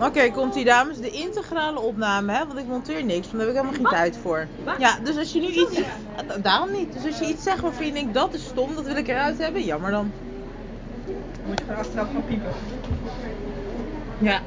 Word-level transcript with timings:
Oké, 0.00 0.30
komt 0.30 0.54
ie 0.54 0.64
dames. 0.64 0.96
De 0.98 1.10
integrale 1.10 1.80
opname, 1.80 2.32
hè? 2.32 2.46
Want 2.46 2.58
ik 2.58 2.66
monteer 2.66 3.04
niks, 3.04 3.26
want 3.30 3.32
daar 3.32 3.40
heb 3.46 3.48
ik 3.48 3.54
helemaal 3.54 3.72
geen 3.90 3.98
tijd 4.00 4.16
voor. 4.16 4.46
Ja, 4.78 4.98
dus 5.04 5.16
als 5.18 5.32
je 5.32 5.40
nu 5.40 5.46
iets... 5.46 5.80
Da- 6.26 6.36
Daarom 6.38 6.72
niet. 6.72 6.92
Dus 6.92 7.04
als 7.06 7.18
je 7.18 7.26
iets 7.26 7.42
zegt 7.42 7.60
waarvan 7.60 7.86
je 7.86 7.92
denkt, 7.92 8.14
dat 8.14 8.34
is 8.34 8.44
stom, 8.44 8.74
dat 8.74 8.84
wil 8.86 8.96
ik 8.96 9.08
eruit 9.08 9.38
hebben, 9.38 9.64
jammer 9.64 9.90
dan. 9.90 10.12
Moet 11.46 11.58
je 11.58 11.64
gewoon 11.64 11.80
achteraf 11.80 12.08
gaan 12.12 12.24
piepen. 12.24 12.50
Ja. 14.18 14.40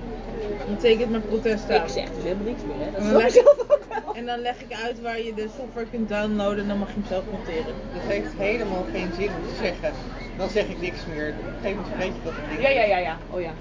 Dan 0.67 0.77
tekent 0.77 1.09
mijn 1.11 1.25
protest 1.27 1.69
aan. 1.69 1.75
Ik 1.83 1.89
zeg 1.89 2.05
dus 2.15 2.23
helemaal 2.23 2.43
niks 2.45 2.61
meer, 2.67 2.85
hè. 2.85 2.91
Dat 2.91 3.01
En 3.01 3.05
is 3.05 3.11
dan, 3.11 3.15
ook 3.15 3.21
leg, 3.21 3.31
zelf 3.31 3.59
ook 3.59 3.85
wel. 4.05 4.13
en 4.15 4.25
dan 4.25 4.39
leg 4.39 4.55
ik 4.67 4.77
uit 4.85 5.01
waar 5.01 5.21
je 5.21 5.33
de 5.33 5.47
software 5.57 5.85
kunt 5.91 6.09
downloaden 6.09 6.59
en 6.59 6.67
dan 6.67 6.77
mag 6.77 6.87
je 6.87 6.93
hem 6.93 7.05
zelf 7.07 7.23
monteren. 7.31 7.73
Dat 7.93 8.01
heeft 8.07 8.31
helemaal 8.37 8.85
geen 8.91 9.09
zin 9.17 9.27
om 9.27 9.47
te 9.47 9.55
zeggen. 9.61 9.91
Dan 10.37 10.49
zeg 10.49 10.67
ik 10.67 10.81
niks 10.81 10.99
meer. 11.13 11.29
Op 11.29 11.45
een 11.45 11.53
gegeven 11.61 11.81
moment 11.81 11.87
vergeet 11.95 12.13
je 12.15 12.21
dat 12.23 12.33
ik 12.33 12.49
niks 12.49 12.61
Ja, 12.61 12.69
ja, 12.69 12.83
ja, 12.83 12.97
ja. 12.97 13.17
Oh 13.29 13.41
ja. 13.41 13.51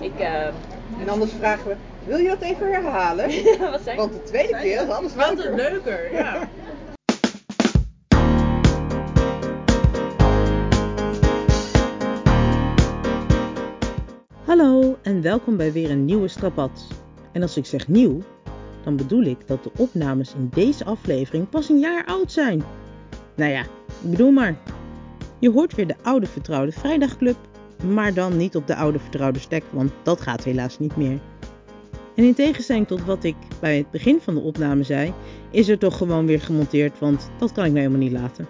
Ik, 0.00 0.18
eh... 0.18 0.46
En 1.00 1.08
anders 1.08 1.32
vragen 1.32 1.68
we, 1.68 1.76
wil 2.06 2.18
je 2.18 2.28
dat 2.28 2.40
even 2.40 2.72
herhalen? 2.72 3.26
wat 3.70 3.80
zei 3.84 3.96
Want 3.96 4.12
de 4.12 4.22
tweede 4.22 4.58
keer 4.60 4.82
is 4.82 4.88
alles 4.88 5.14
Wat 5.14 5.34
leuker. 5.34 5.50
een 5.50 5.56
leuker, 5.56 6.12
ja. 6.12 6.48
Hallo 14.46 14.98
en 15.02 15.22
welkom 15.22 15.56
bij 15.56 15.72
weer 15.72 15.90
een 15.90 16.04
nieuwe 16.04 16.28
Strapats. 16.28 16.86
En 17.32 17.42
als 17.42 17.56
ik 17.56 17.66
zeg 17.66 17.88
nieuw, 17.88 18.22
dan 18.84 18.96
bedoel 18.96 19.22
ik 19.22 19.46
dat 19.46 19.62
de 19.62 19.70
opnames 19.76 20.34
in 20.34 20.48
deze 20.54 20.84
aflevering 20.84 21.48
pas 21.48 21.68
een 21.68 21.78
jaar 21.78 22.04
oud 22.06 22.32
zijn. 22.32 22.62
Nou 23.36 23.50
ja, 23.50 23.62
ik 24.02 24.10
bedoel 24.10 24.30
maar. 24.30 24.56
Je 25.38 25.50
hoort 25.50 25.74
weer 25.74 25.86
de 25.86 25.96
oude 26.02 26.26
vertrouwde 26.26 26.72
vrijdagclub, 26.72 27.36
maar 27.84 28.14
dan 28.14 28.36
niet 28.36 28.56
op 28.56 28.66
de 28.66 28.74
oude 28.74 28.98
vertrouwde 28.98 29.38
stek, 29.38 29.64
want 29.70 29.92
dat 30.02 30.20
gaat 30.20 30.44
helaas 30.44 30.78
niet 30.78 30.96
meer. 30.96 31.18
En 32.14 32.24
in 32.24 32.34
tegenstelling 32.34 32.86
tot 32.86 33.04
wat 33.04 33.24
ik 33.24 33.36
bij 33.60 33.76
het 33.76 33.90
begin 33.90 34.20
van 34.20 34.34
de 34.34 34.40
opname 34.40 34.82
zei, 34.82 35.12
is 35.50 35.68
er 35.68 35.78
toch 35.78 35.96
gewoon 35.96 36.26
weer 36.26 36.40
gemonteerd, 36.40 36.98
want 36.98 37.30
dat 37.38 37.52
kan 37.52 37.64
ik 37.64 37.72
nou 37.72 37.84
helemaal 37.84 38.08
niet 38.08 38.20
laten. 38.20 38.46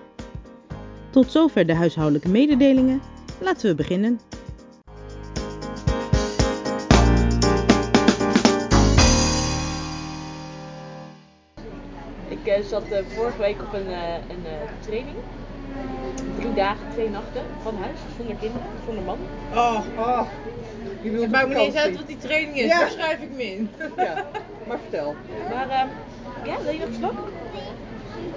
Tot 1.10 1.30
zover 1.30 1.66
de 1.66 1.74
huishoudelijke 1.74 2.28
mededelingen. 2.28 3.00
Laten 3.40 3.68
we 3.68 3.74
beginnen. 3.74 4.20
Zat 12.56 12.88
eh, 12.90 12.98
vorige 13.14 13.38
week 13.38 13.60
op 13.60 13.72
een, 13.72 13.86
eh, 13.88 14.14
een 14.14 14.44
eh, 14.46 14.68
training. 14.80 15.16
Drie 16.38 16.54
dagen, 16.54 16.86
twee 16.92 17.10
nachten 17.10 17.42
van 17.62 17.76
huis, 17.76 17.98
zonder 18.16 18.36
kinderen, 18.36 18.66
zonder 18.84 19.04
man. 19.04 19.18
Oh, 19.54 19.80
Oh, 19.98 20.22
je 21.02 21.10
bedoelt 21.10 21.22
het 21.22 21.30
maakt 21.30 21.48
me 21.48 21.54
niet 21.54 21.64
eens 21.64 21.74
uit 21.74 21.96
wat 21.96 22.06
die 22.06 22.16
training 22.16 22.56
is, 22.56 22.66
Ja. 22.66 22.78
daar 22.78 22.90
schrijf 22.90 23.20
ik 23.20 23.30
me 23.30 23.42
in. 23.44 23.70
Ja, 23.96 24.26
maar 24.66 24.78
vertel. 24.78 25.14
Maar 25.50 25.68
ehm, 25.68 25.88
ja, 26.48 26.62
wil 26.62 26.72
je 26.72 26.78
nog 26.78 26.94
slok? 26.98 27.18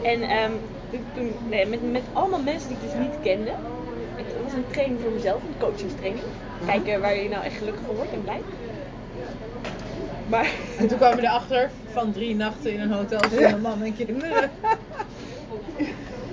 En 0.04 0.22
ehm, 0.22 0.52
toen, 0.90 1.06
toen 1.14 1.32
nee, 1.50 1.66
met, 1.66 1.92
met 1.92 2.04
allemaal 2.14 2.42
mensen 2.42 2.68
die 2.68 2.78
ik 2.78 2.84
dus 2.84 3.00
niet 3.00 3.16
kende. 3.22 3.52
Het 4.16 4.26
was 4.44 4.54
een 4.54 4.66
training 4.72 5.00
voor 5.02 5.12
mezelf, 5.12 5.42
een 5.42 5.58
coachingstraining. 5.60 6.26
Kijken 6.66 7.02
waar 7.02 7.16
je 7.16 7.30
nou 7.30 7.44
echt 7.44 7.58
gelukkig 7.58 7.82
van 7.86 7.96
wordt 7.96 8.12
en 8.12 8.24
blij. 8.24 8.42
Maar 10.32 10.52
En 10.78 10.88
toen 10.88 10.98
kwamen 10.98 11.18
we 11.18 11.24
erachter 11.24 11.72
van 11.86 12.12
drie 12.12 12.36
nachten 12.36 12.74
in 12.74 12.80
een 12.80 12.92
hotel 12.92 13.20
zonder 13.30 13.60
man 13.60 13.82
en 13.82 13.96
kinderen. 13.96 14.50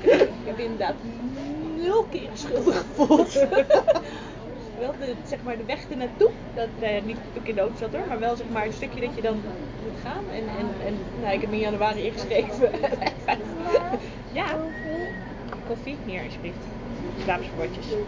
ik 0.02 0.44
heb 0.44 0.58
inderdaad 0.58 0.94
nul 1.76 2.04
keer 2.10 2.28
schuldig 2.32 2.76
gevoeld. 2.76 3.32
wel 4.80 4.92
de, 4.98 5.14
zeg 5.26 5.38
maar, 5.42 5.56
de 5.56 5.64
weg 5.64 5.88
ernaartoe. 5.90 6.30
Dat, 6.54 6.68
nou 6.80 6.92
ja, 6.92 7.00
niet 7.04 7.16
toen 7.16 7.42
ik 7.42 7.48
in 7.48 7.54
de 7.54 7.60
auto 7.60 7.76
zat 7.78 7.92
hoor, 7.92 8.06
maar 8.08 8.18
wel 8.18 8.36
zeg 8.36 8.46
maar 8.52 8.66
een 8.66 8.72
stukje 8.72 9.00
dat 9.00 9.14
je 9.14 9.22
dan 9.22 9.34
moet 9.82 10.00
gaan. 10.02 10.24
En, 10.32 10.42
en, 10.58 10.86
en 10.86 10.94
nou, 11.22 11.34
ik 11.34 11.40
heb 11.40 11.50
me 11.50 11.56
in 11.56 11.62
januari 11.62 12.02
ingeschreven. 12.02 12.70
ja. 14.38 14.44
Koffie, 15.66 15.96
hier 16.06 16.22
alsjeblieft. 16.24 16.56
Zo. 17.90 18.06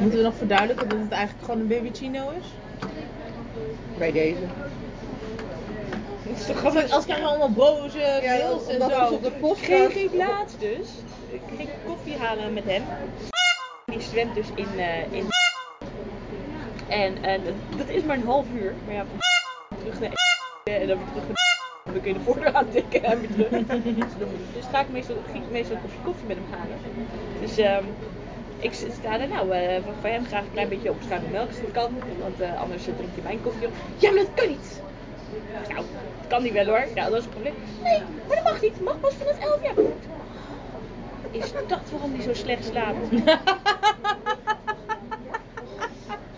Moeten 0.00 0.18
we 0.18 0.24
nog 0.24 0.34
verduidelijken 0.34 0.88
dat 0.88 0.98
het 0.98 1.10
eigenlijk 1.10 1.44
gewoon 1.44 1.60
een 1.60 1.68
baby 1.68 1.90
chino 1.92 2.30
is? 2.30 2.46
Bij 3.98 4.12
deze. 4.12 4.36
Het 6.22 6.38
is 6.38 6.46
toch 6.46 6.64
Als, 6.64 6.74
gewoon 6.74 6.90
als 6.90 7.04
krijgen 7.04 7.24
we 7.24 7.30
allemaal 7.30 7.52
boze 7.52 7.98
Ja, 7.98 8.36
mails 8.36 8.66
en 8.66 8.90
zo. 8.90 9.14
op 9.14 9.22
de 9.22 9.30
post 9.30 9.60
Ging, 9.64 9.92
ging 9.92 10.12
laatst 10.12 10.60
dus. 10.60 10.88
Ik 11.30 11.40
ging 11.56 11.68
koffie 11.86 12.16
halen 12.16 12.52
met 12.52 12.64
hem. 12.64 12.82
Die 13.84 14.00
zwemt 14.00 14.34
dus 14.34 14.46
in. 14.54 14.78
eh, 14.78 15.12
in 15.12 15.26
en 16.88 17.22
en 17.22 17.40
dat 17.76 17.88
is 17.88 18.02
maar 18.02 18.16
een 18.16 18.24
half 18.24 18.46
uur. 18.54 18.74
Maar 18.84 18.94
ja, 18.94 19.04
van 19.04 19.18
terug 19.78 20.00
naar 20.00 20.10
en 20.64 20.86
dan 20.86 20.96
weer 20.98 21.06
terug 21.06 21.26
naar 21.26 21.34
dan 21.92 22.00
kun 22.00 22.12
je 22.12 22.18
de 22.18 22.24
voordeur 22.24 22.52
aantikken 22.54 23.02
en 23.02 23.20
weer 23.20 23.30
terug. 23.30 23.50
Dus, 24.18 24.28
dus 24.54 24.64
ga 24.72 24.80
ik 24.80 24.88
meestal, 24.88 25.16
ging 25.32 25.44
ik 25.44 25.50
meestal 25.50 25.76
een 25.76 25.82
kopje 25.82 25.98
koffie 26.04 26.26
met 26.26 26.36
hem 26.36 26.46
halen. 26.58 26.76
Dus 27.40 27.56
ehm, 27.58 27.84
ik 28.58 28.72
sta 28.72 29.20
er 29.20 29.28
nou, 29.28 29.48
van- 29.84 29.94
van 30.00 30.10
hem 30.10 30.26
graag 30.26 30.42
een 30.42 30.52
klein 30.52 30.68
beetje 30.68 30.90
opgeschuimde 30.90 31.28
melk 31.30 31.48
als 31.48 31.56
het 31.56 31.70
kan. 31.72 31.90
Want 32.20 32.40
eh, 32.40 32.60
anders 32.60 32.86
eh, 32.86 32.94
drink 32.96 33.10
je 33.14 33.22
mijn 33.22 33.42
koffie 33.42 33.66
op. 33.66 33.72
Ja, 33.96 34.10
maar 34.10 34.24
dat 34.24 34.34
kan 34.34 34.48
niet. 34.48 34.80
Nou, 35.68 35.84
dat 36.20 36.26
kan 36.28 36.42
niet 36.42 36.52
wel 36.52 36.64
hoor. 36.66 36.86
Nou, 36.94 37.10
dat 37.10 37.18
is 37.18 37.24
het 37.24 37.30
probleem. 37.30 37.54
Nee, 37.82 38.00
maar 38.26 38.36
dat 38.36 38.44
mag 38.44 38.60
niet. 38.60 38.80
Mag 38.80 39.00
pas 39.00 39.14
vanaf 39.14 39.38
11 39.38 39.62
jaar. 39.62 39.74
Is 41.30 41.52
dat 41.68 41.90
waarom 41.90 42.12
hij 42.14 42.22
zo 42.22 42.34
slecht 42.34 42.64
slaapt? 42.64 43.10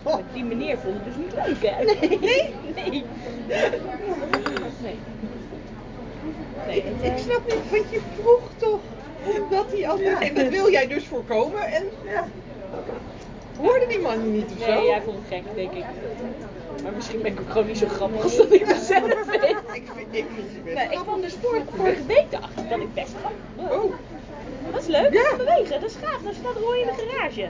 Maar 0.03 0.21
die 0.33 0.43
meneer 0.43 0.77
vond 0.77 0.95
het 0.95 1.03
dus 1.05 1.15
niet 1.15 1.33
leuk, 1.45 1.71
hè? 1.71 1.83
Nee. 1.83 2.19
Nee. 2.75 3.05
Nee. 4.81 4.97
Nee. 6.67 6.83
Ik 7.11 7.17
snap 7.17 7.41
niet, 7.45 7.69
want 7.71 7.89
je 7.91 8.01
vroeg 8.21 8.49
toch 8.57 8.79
dat 9.49 9.65
hij 9.71 9.89
altijd... 9.89 10.19
En 10.19 10.35
dat 10.35 10.47
wil 10.47 10.71
jij 10.71 10.87
dus 10.87 11.05
voorkomen. 11.07 11.63
En 11.63 11.83
ja, 12.05 12.27
hoorde 13.57 13.87
die 13.87 13.99
man 13.99 14.23
je 14.23 14.29
niet 14.29 14.51
of 14.57 14.63
zo? 14.65 14.73
Nee, 14.73 14.85
jij 14.85 15.01
vond 15.01 15.17
het 15.17 15.25
gek, 15.27 15.55
denk 15.55 15.71
ik. 15.71 15.83
Maar 16.83 16.91
misschien 16.93 17.21
ben 17.21 17.31
ik 17.31 17.39
ook 17.39 17.49
gewoon 17.51 17.67
niet 17.67 17.77
zo 17.77 17.87
grappig 17.87 18.23
als 18.23 18.37
dat 18.37 18.51
ik 18.51 18.67
mezelf 18.67 19.13
vind. 19.27 19.43
Ik 19.73 19.83
vind, 19.95 20.07
ik 20.11 20.25
vind 20.35 20.51
je 20.53 20.59
best 20.63 20.75
Nee, 20.75 20.89
ik 20.89 20.99
kwam 20.99 21.21
dus 21.21 21.35
vorige, 21.41 21.65
vorige 21.75 22.05
week 22.05 22.25
erachter 22.29 22.69
dat 22.69 22.79
ik 22.79 22.93
best 22.93 23.13
grappig 23.19 23.39
was. 23.55 23.71
Oh, 23.71 23.93
Dat 24.71 24.81
is 24.81 24.87
leuk, 24.87 25.13
dat 25.13 25.37
bewegen, 25.37 25.81
dat 25.81 25.89
is 25.89 25.95
gaaf. 26.03 26.21
Dan 26.23 26.33
staat 26.33 26.55
Roy 26.55 26.77
in 26.77 26.85
de 26.85 27.05
garage. 27.07 27.47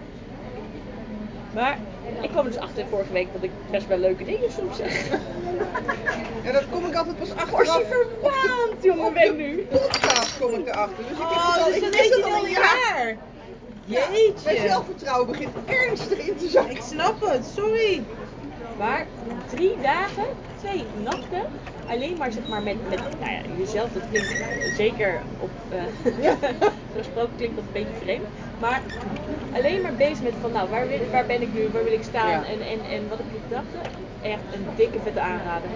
Maar 1.54 1.78
ik 2.22 2.30
kwam 2.30 2.46
er 2.46 2.52
dus 2.52 2.60
achter 2.62 2.86
vorige 2.90 3.14
week 3.14 3.28
dat 3.34 3.44
ik 3.44 3.52
best 3.72 3.88
wel 3.88 3.98
leuke 3.98 4.24
dingen 4.26 4.52
soms 4.52 4.78
zeg. 4.78 5.10
en 6.44 6.54
dat 6.54 6.70
kom 6.70 6.86
ik 6.86 6.96
altijd 6.96 7.18
pas 7.18 7.32
achteraf. 7.36 7.50
Word 7.52 7.66
je 7.68 8.06
verwaand, 8.22 8.84
jongen, 8.84 9.14
ben 9.14 9.24
ik 9.24 9.36
nu. 9.38 9.66
podcast 9.70 10.40
kom 10.40 10.54
ik 10.54 10.68
erachter. 10.68 10.98
Dus 11.04 11.12
ik, 11.12 11.18
heb 11.18 11.28
Oh, 11.30 11.54
het 11.54 11.64
al, 11.64 11.68
dus 11.68 11.76
ik 11.76 11.94
wist 11.94 12.16
het 12.16 12.24
al 12.24 12.44
een 12.46 12.52
jaar. 12.52 13.06
jaar. 13.06 13.18
Mijn 13.86 14.12
Jeetje. 14.12 14.68
zelfvertrouwen 14.68 15.28
begint 15.28 15.54
ernstig 15.66 16.28
in 16.28 16.38
te 16.38 16.48
zakken. 16.48 16.76
Ik 16.76 16.82
snap 16.82 17.22
het, 17.22 17.46
sorry. 17.46 18.04
Maar 18.78 19.08
drie 19.50 19.78
dagen, 19.82 20.26
twee 20.60 20.86
nachten, 21.04 21.42
alleen 21.86 22.18
maar 22.18 22.32
zeg 22.32 22.48
maar 22.48 22.64
met, 22.64 22.88
met 22.90 23.00
nou 23.20 23.32
ja, 23.32 23.42
jezelf, 23.58 23.92
dat 23.92 24.04
klinkt 24.10 24.32
eh, 24.40 24.74
zeker 24.76 25.22
op, 25.40 25.50
eh 25.70 25.84
gesproken 26.96 27.36
klinkt 27.40 27.56
dat 27.56 27.66
een 27.66 27.72
beetje 27.72 27.96
vreemd. 28.02 28.28
Maar 28.60 28.82
alleen 29.52 29.82
maar 29.82 29.96
bezig 29.96 30.22
met 30.22 30.34
van 30.42 30.52
nou, 30.52 30.70
waar, 30.70 30.88
wil, 30.88 31.00
waar 31.12 31.26
ben 31.26 31.42
ik 31.42 31.54
nu, 31.54 31.70
waar 31.72 31.84
wil 31.84 31.94
ik 31.94 32.04
staan 32.04 32.30
Ja. 32.30 32.46
en, 32.46 32.62
en, 32.62 32.80
en 32.84 33.08
wat 33.10 33.20
ik 33.20 33.26
in 33.34 33.42
gedachten. 33.48 33.80
Echt 34.22 34.42
een 34.54 34.68
dikke 34.76 35.00
vette 35.02 35.20
aanrader. 35.20 35.70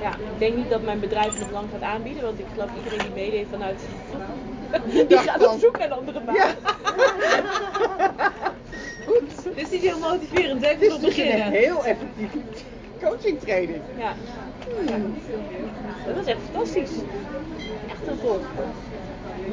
Ja, 0.00 0.10
ik 0.10 0.38
denk 0.38 0.56
niet 0.56 0.70
dat 0.70 0.82
mijn 0.82 1.00
bedrijf 1.00 1.38
nog 1.38 1.50
lang 1.50 1.70
gaat 1.72 1.82
aanbieden, 1.82 2.22
want 2.22 2.38
ik 2.38 2.46
geloof 2.52 2.70
iedereen 2.76 3.02
die 3.02 3.10
meedeed 3.10 3.46
vanuit 3.50 3.82
die 5.08 5.18
gaat 5.18 5.46
op 5.54 5.60
zoek 5.60 5.78
naar 5.78 5.90
andere 5.90 6.20
baan. 6.20 6.34
Ja. 6.34 6.54
Goed. 9.06 9.42
Dit 9.44 9.56
is 9.56 9.70
niet 9.70 9.80
heel 9.82 9.98
motiverend, 9.98 10.60
denk 10.60 10.74
Het 10.80 10.82
ik, 10.82 10.90
is 10.92 10.98
beginnen. 11.00 11.50
heel 11.50 11.84
effectieve 11.84 12.38
coaching 13.02 13.40
training. 13.40 13.82
Ja. 13.98 14.14
Dat 16.06 16.14
was 16.14 16.26
echt 16.26 16.38
fantastisch. 16.50 16.90
Echt 17.88 18.06
een. 18.06 18.40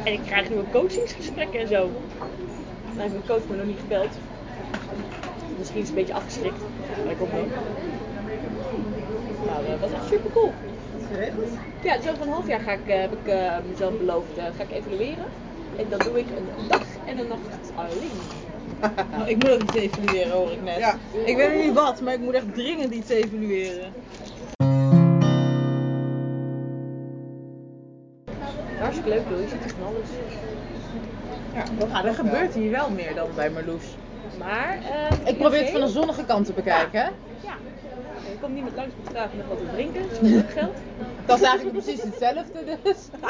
En 0.03 0.13
ik 0.13 0.21
krijg 0.25 0.49
nu 0.49 0.57
ook 0.57 0.71
coachingsgesprekken 0.71 1.59
en 1.59 1.67
zo. 1.67 1.89
Dan 2.93 3.01
heeft 3.01 3.13
mijn 3.13 3.25
coach 3.27 3.47
me 3.49 3.55
nog 3.55 3.65
niet 3.65 3.79
gebeld. 3.79 4.09
Misschien 5.57 5.81
is 5.81 5.87
het 5.87 5.97
een 5.97 6.03
beetje 6.03 6.13
afgeschrikt. 6.13 6.59
Maar 6.59 7.07
dat 7.07 7.17
komt 7.17 7.31
wel. 7.31 7.47
Maar 9.45 9.63
eh, 9.63 9.69
dat 9.69 9.79
was 9.79 9.91
echt 9.91 10.07
super 10.07 10.31
cool. 10.31 10.53
Ja, 11.83 12.01
zo 12.01 12.13
van 12.17 12.27
een 12.27 12.33
half 12.33 12.47
jaar 12.47 12.59
ga 12.59 12.71
ik, 12.71 12.87
eh, 12.87 12.99
heb 12.99 13.11
ik 13.11 13.27
eh, 13.27 13.57
mezelf 13.69 13.97
beloofd, 13.97 14.39
ga 14.57 14.63
ik 14.63 14.71
evalueren. 14.71 15.25
En 15.77 15.85
dan 15.89 15.99
doe 15.99 16.19
ik 16.19 16.25
een 16.27 16.67
dag 16.67 16.85
en 17.05 17.17
een 17.17 17.27
nacht 17.27 17.71
alleen. 17.75 18.38
Nou, 19.11 19.29
ik 19.29 19.35
moet 19.35 19.49
ook 19.51 19.61
iets 19.61 19.75
evalueren, 19.75 20.31
hoor 20.31 20.51
ik 20.51 20.61
net. 20.63 20.77
Ja. 20.77 20.95
Ik 21.25 21.35
weet 21.35 21.53
nog 21.53 21.63
niet 21.65 21.73
wat, 21.73 22.01
maar 22.01 22.13
ik 22.13 22.19
moet 22.19 22.33
echt 22.33 22.53
dringend 22.53 22.93
iets 22.93 23.09
evalueren. 23.09 23.93
Hartstikke 28.79 29.09
leuk. 29.09 29.21
Je 29.29 29.47
ziet 29.49 29.63
echt 29.63 29.75
van 29.79 29.87
alles. 29.87 30.07
Ja, 31.53 31.87
Ja, 31.87 32.05
er 32.05 32.13
gebeurt 32.13 32.53
hier 32.53 32.71
wel 32.71 32.89
meer 32.89 33.15
dan 33.15 33.27
bij 33.35 33.49
Marloes. 33.49 33.83
Maar, 34.39 34.79
ehm, 34.91 35.27
Ik 35.27 35.37
probeer 35.37 35.59
het 35.59 35.69
van 35.69 35.81
de 35.81 35.87
zonnige 35.87 36.25
kant 36.25 36.45
te 36.45 36.53
bekijken. 36.53 36.99
hè. 37.01 37.07
Ja. 37.41 37.53
Er 38.31 38.37
komt 38.41 38.53
niemand 38.53 38.75
langs 38.75 38.93
met 39.03 39.11
vragen 39.15 39.37
met 39.37 39.47
wat 39.47 39.57
te 39.57 39.63
drinken, 39.73 40.01
dus 40.09 40.17
dat 40.19 40.27
is 40.29 40.35
ook 40.43 40.51
geld. 40.51 40.75
Dat 41.25 41.39
is 41.39 41.45
eigenlijk 41.45 41.77
precies 41.83 42.01
hetzelfde 42.03 42.77
dus. 42.83 42.97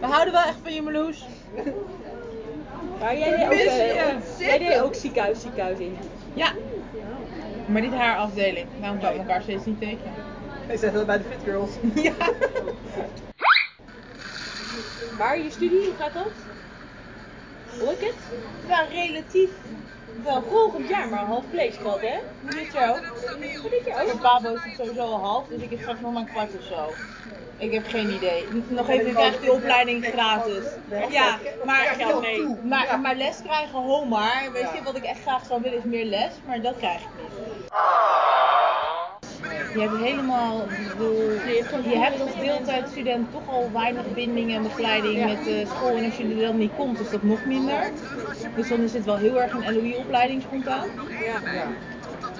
We 0.00 0.06
houden 0.08 0.32
wel 0.32 0.42
echt 0.42 0.56
van 0.62 0.72
je 0.74 0.82
Marloes. 0.82 1.26
Maar 3.02 3.18
jij 3.18 3.36
deed 3.36 3.46
ook, 3.46 3.52
eh, 3.52 4.38
je 4.38 4.44
jij 4.44 4.58
deed 4.58 4.80
ook 4.80 4.94
ziekenhuis, 4.94 5.40
ziekenhuis 5.40 5.78
in. 5.78 5.98
Ja. 6.34 6.52
Maar 7.66 7.80
niet 7.80 7.92
haar 7.92 8.16
afdeling. 8.16 8.66
Daarom 8.80 8.98
kwamen 8.98 9.16
we 9.16 9.24
elkaar 9.24 9.42
steeds 9.42 9.64
niet 9.64 9.80
tegen. 9.80 10.12
Hij 10.66 10.76
zegt 10.76 10.94
dat 10.94 11.06
bij 11.06 11.18
de 11.18 11.24
Fit 11.24 11.42
Girls. 11.44 11.70
Ja. 12.02 12.12
Maar 15.18 15.38
je 15.38 15.50
studie, 15.50 15.84
hoe 15.84 15.94
gaat 15.98 16.12
dat? 16.12 16.32
Lukt 17.78 18.00
het? 18.00 18.14
Ja, 18.68 18.86
relatief. 18.90 19.50
Wel 20.24 20.42
volgend 20.42 20.88
jaar 20.88 21.08
maar 21.08 21.24
half 21.24 21.44
vlees 21.50 21.76
gehad, 21.76 22.00
hè? 22.00 22.18
Dit 22.50 22.72
jaar 22.72 22.90
ook. 22.90 23.00
Dit 23.70 23.84
jaar 23.84 24.04
ook. 24.04 24.20
Pabo 24.20 24.54
is 24.54 24.62
het 24.62 24.74
sowieso 24.76 25.02
al 25.02 25.18
half, 25.18 25.46
dus 25.48 25.62
ik 25.62 25.70
heb 25.70 25.80
straks 25.80 26.00
nog 26.00 26.12
maar 26.12 26.22
een 26.22 26.28
kwart 26.28 26.50
of 26.58 26.64
zo. 26.64 26.92
Ik 27.58 27.72
heb 27.72 27.86
geen 27.88 28.10
idee. 28.10 28.44
Nog 28.68 28.88
even, 28.88 29.06
ik 29.06 29.14
krijg 29.14 29.40
die 29.40 29.52
opleiding 29.52 30.04
gratis. 30.04 30.64
Ja, 31.10 31.38
maar, 31.64 31.96
maar, 32.64 33.00
maar 33.00 33.14
les 33.14 33.36
krijgen, 33.44 33.78
ho 33.78 34.04
maar. 34.04 34.48
Weet 34.52 34.68
je, 34.74 34.82
wat 34.84 34.96
ik 34.96 35.04
echt 35.04 35.20
graag 35.20 35.46
zou 35.46 35.62
willen 35.62 35.78
is 35.78 35.84
meer 35.84 36.04
les, 36.04 36.32
maar 36.46 36.60
dat 36.60 36.76
krijg 36.76 37.00
ik 37.00 37.08
niet. 37.16 37.70
Je 39.74 39.80
hebt 39.80 39.96
helemaal, 39.96 40.60
ik 40.60 40.88
bedoel, 40.88 41.30
je 41.90 41.98
hebt 41.98 42.20
als 42.20 42.34
deeltijdstudent 42.40 43.32
toch 43.32 43.48
al 43.48 43.70
weinig 43.72 44.14
binding 44.14 44.54
en 44.54 44.62
begeleiding 44.62 45.24
met 45.24 45.44
de 45.44 45.64
school. 45.66 45.96
En 45.96 46.04
als 46.04 46.16
je 46.16 46.28
er 46.28 46.46
dan 46.46 46.58
niet 46.58 46.74
komt, 46.76 47.00
is 47.00 47.10
dat 47.10 47.22
nog 47.22 47.44
minder. 47.44 47.90
Dus 48.56 48.68
dan 48.68 48.80
is 48.80 48.92
het 48.92 49.04
wel 49.04 49.16
heel 49.16 49.42
erg 49.42 49.52
een 49.52 49.74
LOE-opleiding 49.74 50.42
spontaan. 50.42 50.88
Ja. 51.24 51.66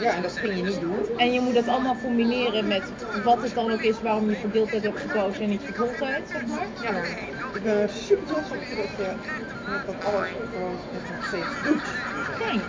Ja, 0.00 0.14
en 0.14 0.22
dat 0.22 0.36
ging 0.36 0.56
je 0.56 0.62
niet 0.62 0.80
doen. 0.80 1.06
En 1.16 1.32
je 1.32 1.40
moet 1.40 1.54
dat 1.54 1.68
allemaal 1.68 1.96
combineren 2.02 2.66
met 2.66 2.92
wat 3.24 3.42
het 3.42 3.54
dan 3.54 3.72
ook 3.72 3.82
is 3.82 4.00
waarom 4.00 4.30
je 4.30 4.36
voor 4.36 4.50
deeltijd 4.50 4.82
hebt 4.82 5.00
gekozen 5.00 5.42
en 5.42 5.48
niet 5.48 5.62
voor 5.62 5.74
voltijd, 5.74 6.28
zeg 6.28 6.46
maar. 6.46 6.66
Ja, 6.82 7.02
ik 7.54 7.62
ben 7.62 7.80
er 7.80 7.88
super 7.88 8.26
trots 8.26 8.50
op 8.50 8.62
je 8.68 8.76
dat 8.76 8.96
je 8.96 9.14
dat 9.70 9.86
dat 9.86 10.04
alles 10.04 10.28
gewoon 10.52 10.78
nog 11.16 11.26
steeds 11.26 11.62
doet. 11.64 11.82
Fijn. 12.38 12.60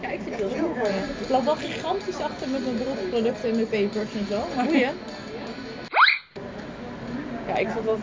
Ja, 0.00 0.10
ik 0.10 0.20
vind 0.20 0.40
het 0.40 0.52
heel 0.52 0.74
je. 0.74 1.22
Ik 1.22 1.28
loop 1.28 1.44
wel 1.44 1.56
gigantisch 1.56 2.20
achter 2.20 2.48
met 2.48 2.64
mijn 2.64 2.78
beroepsproducten 2.78 3.48
en 3.48 3.54
mijn 3.54 3.68
papers 3.68 4.14
en 4.14 4.26
zo. 4.26 4.46
Maar 4.56 4.64
Goeie. 4.64 4.88
Ja, 7.46 7.56
ik 7.56 7.68
vond 7.68 7.84
dat. 7.86 7.98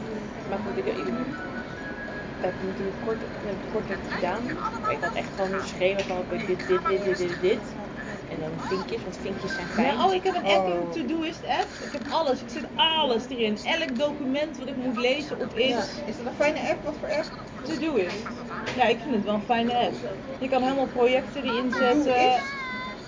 Maar 0.49 0.59
goed, 0.65 0.77
ik, 0.77 0.85
ik, 0.85 1.05
we 2.39 2.45
hebben 2.45 2.67
natuurlijk 2.67 2.97
kort, 3.05 3.17
kort 3.71 3.85
gedaan. 4.07 4.43
Maar 4.81 4.91
ik 4.91 5.01
had 5.01 5.13
echt 5.13 5.29
gewoon 5.35 5.53
een 5.53 5.67
schema 5.67 5.99
van 5.99 6.25
dit, 6.29 6.47
dit, 6.47 6.67
dit, 6.67 7.03
dit, 7.05 7.17
dit, 7.17 7.41
dit. 7.41 7.59
En 8.29 8.39
dan 8.39 8.59
vinkjes, 8.59 9.03
want 9.03 9.17
vinkjes 9.17 9.53
zijn 9.53 9.67
fijn. 9.69 9.87
Ja, 9.97 10.05
oh, 10.07 10.13
ik 10.13 10.23
heb 10.23 10.35
een 10.35 10.43
app, 10.45 10.67
Oh. 10.67 10.73
een 10.73 10.91
to-doist 10.91 11.45
app. 11.45 11.69
Ik 11.79 11.91
heb 11.91 12.01
alles, 12.09 12.41
ik 12.41 12.49
zit 12.49 12.67
alles 12.75 13.29
erin. 13.29 13.57
Elk 13.63 13.97
document 13.97 14.57
wat 14.57 14.67
ik 14.67 14.75
moet 14.75 14.97
lezen 14.97 15.39
op 15.39 15.53
is 15.53 15.69
Ja. 15.69 15.85
Is 16.05 16.17
dat 16.17 16.25
een 16.25 16.33
fijne 16.33 16.69
app? 16.71 16.83
Wat 16.83 16.97
voor 16.99 17.09
app? 17.11 17.29
to-doist. 17.61 18.27
Ja, 18.73 18.83
ik 18.85 18.99
vind 18.99 19.15
het 19.15 19.23
wel 19.23 19.33
een 19.33 19.41
fijne 19.41 19.77
app. 19.77 19.95
Je 20.39 20.47
kan 20.47 20.61
helemaal 20.61 20.87
projecten 20.87 21.43
erin 21.43 21.71
zetten. 21.71 22.58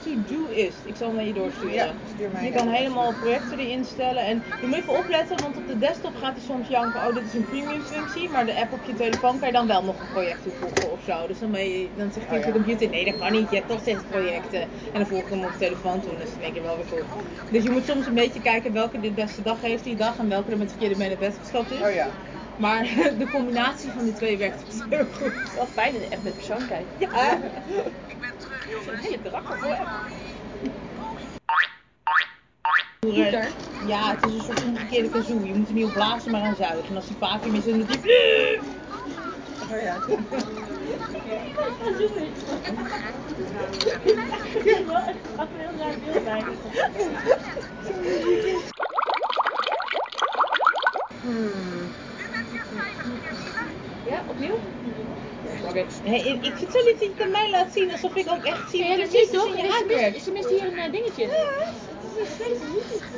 To-doist? 0.02 0.28
To-doist. 0.28 0.86
Ik 0.86 0.96
zal 0.96 1.08
hem 1.08 1.16
naar 1.16 1.26
je 1.26 1.34
doorsturen. 1.34 1.74
Ja, 1.74 1.96
stuur 2.04 2.32
mij 2.32 2.44
Je 2.46 2.52
kan 2.52 2.68
helemaal 2.68 3.14
projecten 3.14 3.60
erin 3.60 3.86
stellen. 3.86 4.24
En 4.26 4.44
je 4.60 4.68
moet 4.68 4.78
even 4.78 4.98
opletten, 4.98 5.40
want 5.40 5.58
op 5.58 5.68
de 5.68 5.78
desktop 5.78 6.16
gaat 6.16 6.34
hij 6.34 6.42
soms 6.42 6.68
janken. 6.68 7.08
Oh, 7.08 7.14
dit 7.14 7.26
is 7.26 7.34
een 7.34 7.46
premium 7.46 7.82
functie. 7.84 8.30
Maar 8.30 8.46
de 8.46 8.56
app 8.62 8.74
op 8.74 8.84
je 8.84 8.94
telefoon 8.94 9.40
kan 9.40 9.48
je 9.48 9.54
dan 9.54 9.68
wel 9.68 9.84
nog 9.84 10.00
een 10.00 10.08
project 10.08 10.42
toevoegen 10.42 10.92
of 10.92 11.02
zo. 11.04 11.28
Dus 11.28 11.40
dan, 11.40 11.52
ben 11.52 11.70
je, 11.70 11.92
dan 11.96 12.12
zegt 12.12 12.30
hij 12.30 12.40
Oh, 12.40 12.46
ja. 12.46 12.52
computer: 12.52 12.90
nee, 12.90 13.06
dat 13.06 13.16
kan 13.16 13.32
niet. 13.32 13.50
Je 13.50 13.56
hebt 13.56 13.68
toch 13.68 13.82
zes 13.82 14.04
projecten. 14.04 14.62
En 14.62 14.70
dan 14.92 15.08
voeg 15.08 15.24
ik 15.24 15.30
hem 15.30 15.44
op 15.44 15.52
de 15.52 15.58
telefoon 15.58 16.02
toe. 16.02 16.16
Dus 16.18 16.32
dan 16.32 16.40
denk 16.40 16.56
je 16.56 16.62
wel 16.62 16.76
weer 16.76 16.86
goed. 16.86 17.06
Dus 17.50 17.64
je 17.64 17.70
moet 17.72 17.86
soms 17.86 18.06
een 18.06 18.14
beetje 18.14 18.42
kijken 18.42 18.74
welke 18.74 19.00
de 19.00 19.14
beste 19.14 19.42
dag 19.42 19.62
heeft 19.62 19.84
die 19.84 19.96
dag. 19.96 20.18
En 20.18 20.30
welke 20.30 20.52
er 20.52 20.58
met 20.58 20.70
verkeerde 20.70 20.96
mee 20.96 21.08
naar 21.10 21.18
bed 21.18 21.38
gestapt 21.38 21.72
is. 21.72 21.82
Oh 21.82 21.94
ja. 21.94 22.20
Maar 22.56 22.84
de 23.18 23.28
combinatie 23.28 23.92
van 23.92 24.04
die 24.04 24.14
twee 24.14 24.38
werkt 24.38 24.66
heel 24.90 25.06
goed. 25.06 25.40
Is 25.44 25.54
wel 25.54 25.68
fijn 25.68 25.96
in 25.96 26.02
de 26.02 26.10
app 26.10 26.24
met 26.24 26.36
persoonlijkheid. 26.36 26.94
Ja. 26.98 27.40
Het 28.62 28.80
is 28.80 28.88
een 28.88 28.98
hele. 33.14 33.48
Ja, 33.88 34.16
het 34.16 34.26
is 34.26 34.34
een 34.34 34.42
soort 34.42 34.64
omgekeerde 34.64 35.10
kazoo. 35.10 35.46
Je 35.46 35.54
moet 35.54 35.68
er 35.68 35.74
niet 35.74 35.86
op 35.86 35.94
blazen, 35.94 36.32
maar 36.32 36.42
aan 36.42 36.56
zuigen. 36.56 36.90
En 36.90 36.96
als 36.96 37.08
die 37.08 37.16
vacuüm 37.20 37.56
is, 37.56 37.66
dan 37.66 37.78
doet 37.78 37.88
hij... 37.88 38.60
Oh 39.72 39.82
ja. 39.82 39.98
Het 44.64 45.18
gaat 45.36 45.48
heel 45.58 45.78
raar 45.78 45.96
beeld 46.06 46.24
zijn. 46.24 46.44
Hmm. 51.22 51.92
Ja, 54.06 54.24
opnieuw? 54.28 54.60
Hey, 56.04 56.20
ik 56.20 56.46
ik 56.46 56.54
vind 56.58 56.72
zo 56.72 56.78
lief 56.78 56.92
dat 57.00 57.08
je 57.08 57.14
het 57.14 57.22
aan 57.22 57.32
mij 57.32 57.50
laat 57.52 57.74
zien, 57.74 57.92
alsof 57.92 58.16
ik 58.16 58.30
ook 58.30 58.44
echt 58.44 58.70
zie 58.70 58.84
Ja, 58.84 58.88
wat 58.90 58.98
dat 58.98 59.10
zie 59.10 59.20
je 59.20 59.26
is 59.26 59.32
toch? 59.32 59.56
in 59.56 59.66
je 59.66 59.72
Ze 59.72 59.86
mist, 60.12 60.24
ze 60.24 60.32
mist 60.32 60.50
hier 60.50 60.64
een 60.64 60.78
eh, 60.78 60.92
dingetje. 60.92 61.26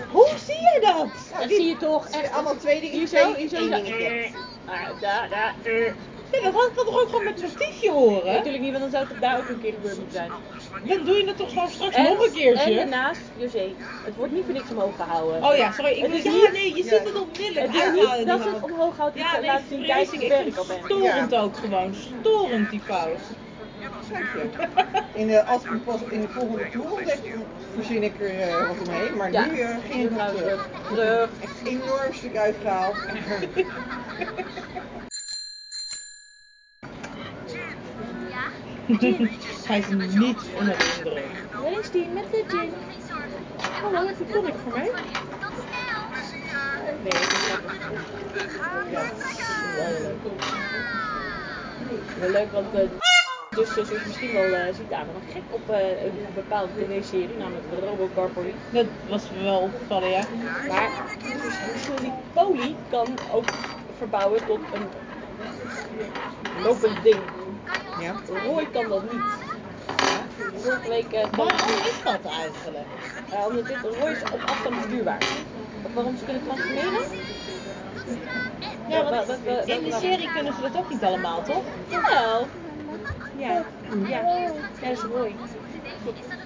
Hoe 0.09 0.33
zie 0.45 0.55
je 0.55 0.79
dat? 0.81 1.31
Dat 1.39 1.49
zie 1.49 1.65
je 1.65 1.77
toch 1.77 2.07
echt. 2.09 2.31
Allemaal 2.31 2.57
twee 2.57 2.79
dingen. 2.81 2.97
Hier 2.97 3.07
twee- 3.07 3.35
hier 3.35 3.47
zo. 3.49 3.57
dingetje. 3.57 4.31
Ah, 4.65 4.99
daar, 4.99 5.29
daar. 5.29 5.57
eh. 5.63 5.85
Ja, 6.31 6.41
dat 6.43 6.53
had 6.53 6.67
ik 6.67 6.73
toch 6.75 7.01
ook 7.01 7.09
gewoon 7.09 7.23
met 7.23 7.39
zo'n 7.39 7.49
stiefje 7.49 7.91
horen? 7.91 8.33
Natuurlijk 8.33 8.63
niet, 8.63 8.71
want 8.71 8.81
dan 8.83 8.91
zou 8.91 9.05
het 9.07 9.21
daar 9.21 9.37
ook 9.39 9.47
een 9.49 9.59
keer 9.59 9.73
gebeurd 9.73 9.97
moeten 9.97 10.17
zijn. 10.17 10.31
Dan 10.83 11.03
doe 11.05 11.15
je 11.17 11.27
het 11.27 11.37
toch 11.37 11.51
gewoon 11.53 11.69
straks 11.71 11.97
nog 11.97 12.25
een 12.25 12.31
keertje? 12.31 12.63
En 12.69 12.75
daarnaast, 12.75 13.31
José, 13.35 13.75
het 14.01 14.15
wordt 14.15 14.33
niet 14.33 14.45
voor 14.45 14.53
niks 14.53 14.71
omhoog 14.71 14.95
gehouden. 14.95 15.43
Oh 15.43 15.55
ja, 15.55 15.71
sorry. 15.71 15.91
Ik 15.91 15.97
ja, 16.23 16.31
niet- 16.31 16.49
nee, 16.53 16.75
je 16.75 16.83
Ja. 16.83 16.89
ziet 16.89 17.03
het 17.07 17.21
onmiddellijk 17.21 17.65
Het 17.65 17.75
is 17.75 17.81
uithalen. 17.81 18.17
niet 18.17 18.27
dat 18.27 18.43
die 18.43 18.51
het 18.53 18.63
omhoog 18.63 18.97
houdt, 18.97 19.17
Ja, 19.17 19.37
nee, 19.39 19.45
laat 19.45 19.61
zien 19.69 19.85
kijken 19.85 20.21
ik. 20.47 20.57
al 20.57 20.65
storend 20.85 21.35
ook 21.35 21.55
gewoon. 21.57 21.93
Storend 21.93 22.69
die 22.69 22.81
fout. 22.85 23.19
In 25.13 25.27
de, 25.27 25.43
als 25.45 25.61
pas 25.85 26.01
in 26.09 26.21
de 26.21 26.27
volgende 26.29 26.69
tour 26.69 26.91
ontdek, 26.91 27.37
verzin 27.73 28.03
ik 28.03 28.19
er 28.19 28.39
eh, 28.39 28.67
wat 28.67 28.87
omheen. 28.87 29.17
Maar 29.17 29.31
Ja. 29.31 29.45
nu 29.45 29.59
eh, 29.59 29.75
ging 29.89 30.03
het 30.03 30.11
nog 30.11 30.27
terug. 30.27 30.41
terug. 30.41 30.69
Terug. 30.87 31.29
Echt 31.39 31.59
een 31.59 31.67
enorm 31.67 32.13
stuk 32.13 32.35
uitgehaald. 32.37 32.95
Hij 38.99 39.79
is 39.79 39.87
niet 39.87 40.37
onder 40.59 40.77
de 40.77 40.93
indruk. 40.97 41.47
Waar 41.51 41.79
is 41.79 41.91
die 41.91 42.07
met 42.09 42.23
de 42.31 42.43
gin? 42.47 42.73
Hallo, 43.81 44.05
heb 44.05 44.17
je 44.17 44.25
tonic 44.25 44.53
voor 44.63 44.71
mij? 44.71 44.91
Nee, 47.03 47.11
dat 47.11 47.21
is. 47.21 47.57
Wel 49.75 49.91
leuk. 50.01 50.15
Wel 52.19 52.29
leuk, 52.29 52.51
want 52.51 52.73
eh, 52.73 52.89
dus 53.55 53.73
zoals 53.73 53.89
je 53.89 54.01
misschien 54.05 54.33
wel 54.33 54.53
eh, 54.53 54.73
ziet 54.73 54.91
aan, 54.91 55.07
nog 55.13 55.31
gek 55.31 55.43
op 55.49 55.69
eh, 55.69 56.03
een 56.03 56.27
bepaalde 56.33 56.71
tv-serie, 56.73 57.37
namelijk 57.37 57.69
de. 57.69 58.53
Dat 58.69 58.85
was 59.07 59.29
me 59.29 59.43
wel 59.43 59.59
opgevallen, 59.59 60.09
ja. 60.09 60.23
Maar 60.67 60.89
dus, 61.17 61.53
dus 61.73 61.99
die 62.01 62.13
poli 62.33 62.75
kan 62.89 63.07
ook 63.31 63.45
verbouwen 63.97 64.45
tot 64.45 64.59
een 64.71 64.87
lopend 66.63 67.03
ding. 67.03 67.19
Ja. 68.33 68.41
Roy 68.43 68.65
kan 68.69 68.89
dat 68.89 69.11
niet. 69.11 69.21
Vorige 70.55 70.89
week 70.89 71.11
eh, 71.13 71.29
kwam 71.31 71.47
Waarom 71.47 71.69
is 71.69 72.01
dat 72.03 72.25
eigenlijk? 72.25 72.87
eh, 73.29 73.45
omdat 73.47 73.67
dit 73.67 73.77
Roy 73.81 74.11
is 74.11 74.21
op 74.23 74.39
afstand 74.45 74.75
bestuurbaar. 74.75 75.17
Of 75.81 75.93
waarom 75.93 76.15
ze 76.17 76.23
kunnen 76.23 76.43
transformeren? 76.43 77.01
Ja, 78.87 79.03
Wa- 79.03 79.09
want 79.09 79.27
wa- 79.27 79.37
wa- 79.43 79.61
in 79.65 79.83
de 79.83 79.91
serie 79.91 80.31
kunnen 80.33 80.53
ze 80.53 80.61
dat 80.61 80.77
ook 80.77 80.89
niet 80.89 81.03
allemaal, 81.03 81.43
toch? 81.43 81.63
Jawel. 81.89 82.47
Ja. 83.37 83.65
Ja. 84.07 84.21
Ja, 84.21 84.51
dat 84.79 84.91
is 84.91 85.01
Roy. 85.03 85.35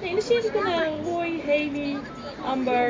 Nee, 0.01 0.10
in 0.10 0.15
de 0.15 0.22
serie 0.22 0.51
kunnen 0.51 1.03
Roy, 1.03 1.41
Haley, 1.46 1.98
Amber 2.46 2.89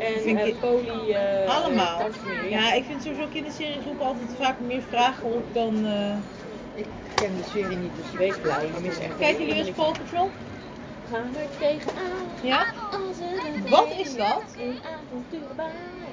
en 0.00 0.20
Vind 0.20 0.38
eh 0.38 1.44
eh, 1.44 1.56
Allemaal. 1.56 2.00
eh. 2.00 2.50
Ja, 2.50 2.72
ik 2.72 2.84
vind 2.84 3.02
sowieso 3.02 3.28
kinderseries 3.28 3.84
roepen 3.84 4.06
altijd 4.06 4.36
vaak 4.36 4.58
meer 4.58 4.82
vragen 4.82 5.26
op 5.26 5.54
dan... 5.54 5.86
Ik 6.74 6.86
ken 7.14 7.36
de 7.36 7.42
serie 7.52 7.76
niet, 7.76 7.90
dus 7.96 8.18
Wees 8.18 8.38
blij, 8.40 8.66
je 8.66 8.80
mist 8.80 8.98
echt 8.98 9.16
Kijken 9.18 9.46
jullie 9.46 9.64
eens. 9.66 9.76
Paw 9.76 9.92
Patrol? 9.92 10.30
Gaan 11.10 11.32
we 11.32 11.46
tegenaan. 11.58 12.26
Ja? 12.42 12.66
Er 13.64 13.70
Wat 13.70 13.88
is 13.98 14.14
dat? 14.16 14.42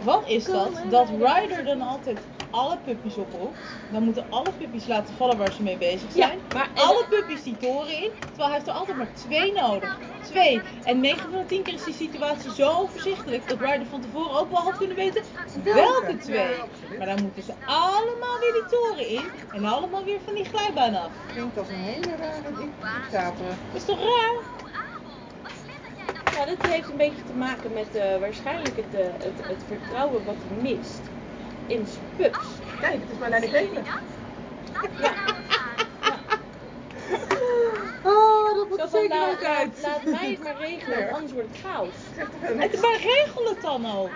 Wat 0.04 0.28
is 0.28 0.46
dat? 0.46 0.72
Dat 0.90 1.10
Ryder 1.10 1.66
dan 1.66 1.82
altijd 1.82 2.18
alle 2.50 2.80
puppies 2.80 3.18
oproept, 3.18 3.80
dan 3.88 4.04
moeten 4.04 4.30
alle 4.30 4.54
puppies 4.54 4.86
laten 4.88 5.14
vallen 5.16 5.38
waar 5.38 5.52
ze 5.52 5.64
mee 5.64 5.78
bezig 5.78 6.14
Ja, 6.14 6.28
zijn. 6.28 6.40
maar- 6.52 6.72
alle 6.76 7.06
puppies 7.10 7.44
die 7.44 7.58
toren 7.58 7.98
in, 7.98 8.12
terwijl 8.28 8.48
hij 8.50 8.54
heeft 8.54 8.68
er 8.68 8.74
altijd 8.74 8.98
maar 8.98 9.14
twee 9.14 9.54
nodig. 9.54 9.98
Twee. 10.22 10.62
En 10.84 11.00
9 11.00 11.30
van 11.30 11.40
de 11.40 11.46
10 11.46 11.64
keer 11.64 11.74
is 11.74 11.84
die 11.84 11.94
situatie 11.94 12.52
zo 12.52 12.72
overzichtelijk 12.72 13.48
dat 13.48 13.62
Ryder 13.62 13.86
van 13.88 14.02
tevoren 14.02 14.40
ook 14.40 14.50
wel 14.50 14.62
had 14.62 14.78
kunnen 14.78 14.96
weten 14.96 15.24
welke 15.64 16.18
twee. 16.18 16.56
Maar 16.98 17.08
dan 17.08 17.22
moeten 17.22 17.44
ze 17.44 17.54
allemaal 17.66 18.40
weer 18.40 18.54
die 18.54 18.66
toren 18.66 19.08
in 19.08 19.32
en 19.52 19.66
allemaal 19.66 20.04
weer 20.04 20.22
van 20.22 20.34
die 20.36 20.46
glijbaan 20.46 20.96
af. 20.96 21.14
Klinkt 21.26 21.58
als 21.58 21.70
een 21.70 21.76
hele 21.76 22.16
rare 22.16 22.54
dictator. 22.54 23.48
Dat 23.48 23.58
is 23.82 23.86
toch 23.86 24.00
raar? 24.00 24.44
Ja, 26.32 26.46
dat 26.46 26.58
heeft 26.62 26.90
een 26.90 26.98
beetje 26.98 27.24
te 27.24 27.34
maken 27.34 27.74
met 27.74 27.96
eh, 27.96 28.20
waarschijnlijk 28.20 28.76
het, 28.76 28.94
eh, 28.94 29.14
het, 29.18 29.42
het 29.48 29.64
vertrouwen 29.68 30.24
wat 30.24 30.36
hij 30.48 30.58
mist 30.58 31.12
in 31.70 31.88
pups. 32.16 32.38
Kijk, 32.80 32.94
het 32.94 33.12
is 33.12 33.18
mijn 33.18 33.30
leidinggevende. 33.30 33.82
Oh, 38.04 38.56
dat 38.56 38.70
moet 38.70 38.78
Zo 38.78 38.84
er 38.84 38.90
van, 38.90 39.00
zeker 39.00 39.18
laat, 39.18 39.32
ook 39.32 39.44
uit. 39.44 39.80
laat 39.82 40.04
mij 40.04 40.30
het 40.30 40.44
maar 40.44 40.58
regelen, 40.58 41.12
anders 41.12 41.32
wordt 41.32 41.48
het 41.52 41.58
chaos. 41.66 41.94
Het, 42.42 42.82
maar 42.82 42.98
regel 43.02 43.46
het 43.50 43.62
dan 43.62 43.86
ook. 43.92 44.10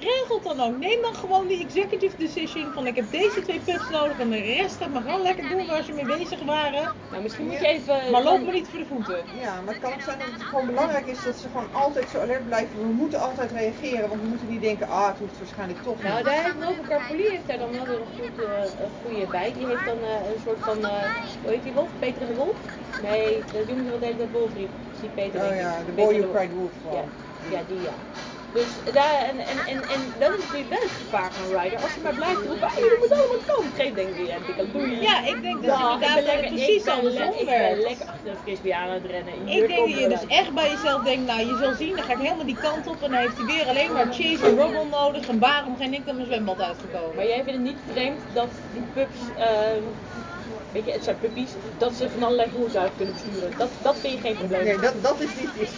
Regel 0.00 0.34
het 0.34 0.44
dan 0.44 0.60
ook. 0.60 0.76
Neem 0.78 1.02
dan 1.02 1.14
gewoon 1.14 1.46
die 1.46 1.64
executive 1.64 2.16
decision 2.16 2.72
van 2.72 2.86
ik 2.86 2.96
heb 2.96 3.10
deze 3.10 3.40
twee 3.42 3.60
pups 3.60 3.88
nodig 3.88 4.18
en 4.18 4.30
de 4.30 4.40
rest 4.40 4.76
gaat 4.76 4.90
maar 4.92 5.02
gewoon 5.02 5.22
lekker 5.22 5.48
doen 5.48 5.66
waar 5.66 5.82
ze 5.82 5.92
mee 5.92 6.04
bezig 6.04 6.42
waren. 6.44 6.92
Nou, 7.10 7.22
misschien 7.22 7.46
moet 7.46 7.58
je 7.60 7.66
even... 7.66 8.10
Maar 8.10 8.22
loop 8.22 8.40
me 8.40 8.52
niet 8.52 8.68
voor 8.68 8.78
de 8.78 8.86
voeten. 8.86 9.24
Ja, 9.40 9.60
maar 9.60 9.74
het 9.74 9.82
kan 9.82 9.92
ook 9.92 10.00
zijn 10.00 10.18
dat 10.18 10.26
het 10.28 10.42
gewoon 10.42 10.66
belangrijk 10.66 11.06
is 11.06 11.22
dat 11.22 11.36
ze 11.36 11.48
gewoon 11.48 11.72
altijd 11.72 12.08
zo 12.08 12.20
alert 12.20 12.44
blijven. 12.44 12.78
We 12.78 12.92
moeten 12.92 13.20
altijd 13.20 13.50
reageren, 13.52 14.08
want 14.08 14.20
we 14.20 14.26
moeten 14.26 14.48
niet 14.48 14.60
denken, 14.62 14.88
ah, 14.88 15.06
het 15.08 15.18
hoeft 15.18 15.38
waarschijnlijk 15.38 15.82
toch 15.82 16.02
Nou, 16.02 16.16
niet. 16.16 16.24
daar 16.24 16.42
heeft 16.42 16.58
Nova 16.58 16.82
Carpoli 16.88 17.28
heeft 17.28 17.46
daar 17.46 17.58
dan 17.58 17.72
wel 17.72 17.86
weer 17.86 18.00
een, 18.00 18.06
goed, 18.06 18.38
eh, 18.38 18.62
een 18.84 18.90
goede 18.90 19.26
bij. 19.26 19.52
Die 19.52 19.66
heeft 19.66 19.84
dan 19.84 19.98
eh, 20.04 20.30
een 20.32 20.40
soort 20.40 20.60
van, 20.62 20.84
eh, 20.84 21.02
hoe 21.40 21.50
heet 21.50 21.62
die 21.62 21.72
wolf? 21.72 21.90
Peter 21.98 22.26
de 22.26 22.34
Wolf? 22.34 22.58
Nee, 22.96 23.44
dat 23.52 23.66
noemen 23.66 23.84
ze 23.84 23.90
wel 23.90 23.98
de 23.98 24.04
hele 24.04 24.18
tijd 24.18 24.30
Wolfried. 24.30 24.70
Ik 24.70 24.94
zie 24.98 25.10
Peter 25.10 25.40
Oh 25.50 25.56
ja, 25.56 25.78
de 25.84 25.92
Peter 25.92 25.94
boy 25.94 26.20
de 26.20 26.30
cried 26.30 26.52
wolf. 26.52 26.72
Ja, 26.82 27.04
ja, 27.48 27.62
die 27.62 27.80
ja. 27.80 27.94
Dus 28.52 28.80
daar, 28.84 29.22
en, 29.22 29.38
en, 29.38 29.64
en, 29.66 29.88
en 29.88 30.14
dat 30.18 30.32
is 30.32 30.38
natuurlijk 30.38 30.70
wel 30.70 30.80
het 30.82 30.94
gevaar 30.94 31.32
van 31.32 31.56
Ryder. 31.58 31.78
Als 31.78 31.94
hij 31.94 32.02
maar 32.02 32.14
blijft 32.14 32.44
roepen, 32.44 32.68
ah, 32.68 32.74
jullie 32.74 32.98
moeten 32.98 33.16
allemaal 33.18 33.42
komen. 33.46 33.74
Geen 33.74 33.94
denk 33.94 34.16
ik, 34.16 34.72
doei. 34.72 35.00
Ja, 35.00 35.24
ik 35.24 35.42
denk 35.42 35.62
dus 35.62 35.70
Ja, 35.70 35.92
inderdaad 35.92 35.94
ik 35.94 36.00
ben 36.00 36.08
dat 36.14 36.16
het 36.16 36.24
lekker- 36.24 36.48
precies 36.48 36.76
ik 36.76 36.84
ben 36.84 36.94
andersom 36.94 37.20
le- 37.30 37.38
Ik 37.38 37.46
ben 37.46 37.58
werkt. 37.58 37.82
lekker 37.82 38.06
achter 38.06 38.30
een 38.30 38.38
frisbee 38.38 38.74
aan 38.76 38.90
het 38.90 39.04
rennen. 39.04 39.34
Ik 39.34 39.46
denk 39.46 39.68
dat 39.76 39.98
je 39.98 40.08
dus 40.08 40.26
echt 40.26 40.54
bij 40.54 40.70
jezelf 40.70 41.02
denkt, 41.02 41.26
nou 41.26 41.40
je 41.46 41.56
zal 41.56 41.74
zien, 41.74 41.96
dan 41.96 42.04
ga 42.04 42.12
ik 42.12 42.18
helemaal 42.18 42.46
die 42.46 42.58
kant 42.58 42.86
op 42.86 43.02
en 43.02 43.10
dan 43.10 43.20
heeft 43.20 43.36
hij 43.36 43.46
weer 43.46 43.66
alleen 43.66 43.92
maar 43.92 44.06
Chase 44.12 44.46
en 44.46 44.56
Rubble 44.56 44.84
nodig 44.84 45.26
en 45.28 45.38
waarom 45.38 45.76
geen 45.76 45.94
ik 45.94 46.08
aan 46.08 46.14
mijn 46.16 46.26
zwembad 46.26 46.60
uitgekomen. 46.60 47.14
Maar 47.16 47.26
jij 47.26 47.34
vindt 47.44 47.52
het 47.52 47.60
niet 47.60 47.82
vreemd 47.86 48.24
dat 48.34 48.62
die 48.66 48.88
pups, 48.92 49.32
ehm 49.34 49.84
weet 50.72 50.84
je, 50.84 50.92
het 50.92 51.04
zijn 51.04 51.18
puppies, 51.18 51.50
dat 51.78 51.92
ze 51.94 52.10
van 52.10 52.22
allerlei 52.22 52.50
voertuigen 52.56 52.96
kunnen 52.96 53.14
besturen. 53.14 53.52
Dat, 53.56 53.68
dat 53.82 53.98
vind 53.98 54.12
je 54.14 54.20
geen 54.20 54.36
probleem. 54.36 54.64
Nee, 54.64 54.78
dat, 54.78 55.02
dat 55.02 55.20
is 55.20 55.28
niet. 55.40 55.70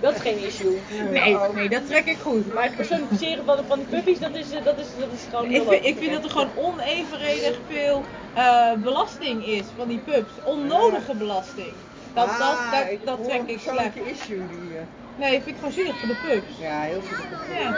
Dat 0.00 0.14
is 0.14 0.20
geen 0.20 0.38
issue. 0.46 0.80
Nee, 1.10 1.36
nee, 1.54 1.68
dat 1.68 1.86
trek 1.86 2.04
ik 2.06 2.18
goed. 2.18 2.54
Maar 2.54 2.64
het 2.64 2.76
personificeren 2.76 3.44
van, 3.44 3.58
van 3.66 3.78
die 3.78 3.88
puppies, 3.88 4.18
dat 4.18 4.34
is, 4.34 4.50
dat 4.50 4.78
is, 4.78 4.86
dat 4.98 5.08
is 5.12 5.20
gewoon 5.30 5.44
Ik 5.44 5.50
heel 5.50 5.60
vind, 5.60 5.70
leuk. 5.84 5.90
ik 5.94 5.98
vind 5.98 6.12
dat 6.12 6.24
er 6.24 6.30
gewoon 6.30 6.50
onevenredig 6.54 7.58
veel 7.70 8.02
eh, 8.34 8.72
belasting 8.72 9.46
is 9.46 9.62
van 9.76 9.88
die 9.88 9.98
pups. 9.98 10.30
Onnodige 10.44 11.14
belasting. 11.14 11.72
Dat, 12.14 12.26
dat, 12.26 12.36
Ah, 12.40 12.72
dat, 12.72 12.90
ik 12.90 13.06
dat 13.06 13.24
trek 13.24 13.40
een 13.40 13.48
ik 13.48 13.58
slecht. 13.60 13.96
issue 13.96 14.36
die... 14.48 14.78
eh, 14.78 14.82
Nee, 15.16 15.30
vind 15.30 15.46
ik 15.46 15.54
gewoon 15.56 15.72
zielig 15.72 15.98
voor 15.98 16.08
de 16.08 16.16
pups. 16.28 16.58
ja, 16.58 16.80
heel 16.80 17.02
veel. 17.02 17.56
Ja. 17.60 17.76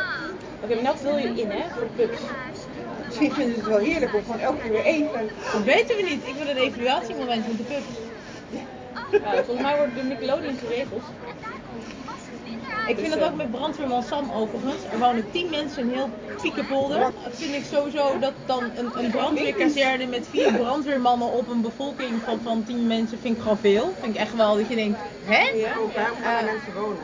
Oké, 0.63 0.75
maar 0.75 0.83
nou 0.83 0.97
vul 0.99 1.19
je 1.19 1.29
in 1.29 1.51
hè, 1.51 1.63
voor 1.75 1.81
de 1.83 1.93
pups. 2.07 2.21
Misschien 3.19 3.45
vinden 3.45 3.55
ze 3.55 3.61
het 3.61 3.71
wel 3.79 3.87
heerlijk 3.89 4.15
om 4.15 4.21
gewoon 4.21 4.41
elke 4.41 4.61
keer 4.63 4.71
weer 4.71 4.85
even... 4.85 5.31
Dat 5.53 5.65
weten 5.65 5.97
we 5.97 6.03
niet. 6.03 6.27
Ik 6.27 6.35
wil 6.35 6.49
een 6.49 6.57
evaluatiemoment 6.57 7.47
met 7.47 7.57
de 7.57 7.63
pups. 7.63 7.85
Ja, 9.11 9.35
volgens 9.35 9.61
mij 9.61 9.77
wordt 9.77 9.95
door 9.95 10.05
Nickelodeon 10.05 10.57
geregeld. 10.57 11.03
Ik 12.87 12.99
vind 12.99 13.13
dat 13.15 13.23
ook 13.23 13.35
met 13.35 13.51
brandweerman 13.51 14.03
Sam 14.03 14.31
overigens. 14.31 14.85
Er 14.93 14.99
wonen 14.99 15.31
10 15.31 15.51
mensen 15.51 15.83
in 15.83 15.95
heel 15.95 16.11
Piekenpolder. 16.43 16.99
Dat 16.99 17.13
vind 17.31 17.55
ik 17.55 17.65
sowieso 17.65 18.19
dat 18.19 18.33
dan 18.47 18.71
een, 18.77 19.05
een 19.05 19.11
brandweerkazerne 19.11 20.07
met 20.07 20.29
vier 20.29 20.53
brandweermannen 20.53 21.33
op 21.33 21.49
een 21.49 21.61
bevolking 21.61 22.23
van, 22.25 22.41
van 22.43 22.65
10 22.65 22.87
mensen 22.87 23.19
vind 23.19 23.37
ik 23.37 23.43
gewoon 23.43 23.59
veel. 23.59 23.95
Vind 24.01 24.15
ik 24.15 24.21
echt 24.21 24.37
wel 24.37 24.57
dat 24.57 24.69
je 24.69 24.75
denkt, 24.75 24.99
hè? 25.27 25.79
Ook 25.79 25.93
waarom 25.95 26.17
gaan 26.23 26.37
Eh, 26.39 26.45
mensen 26.53 26.73
wonen? 26.75 27.03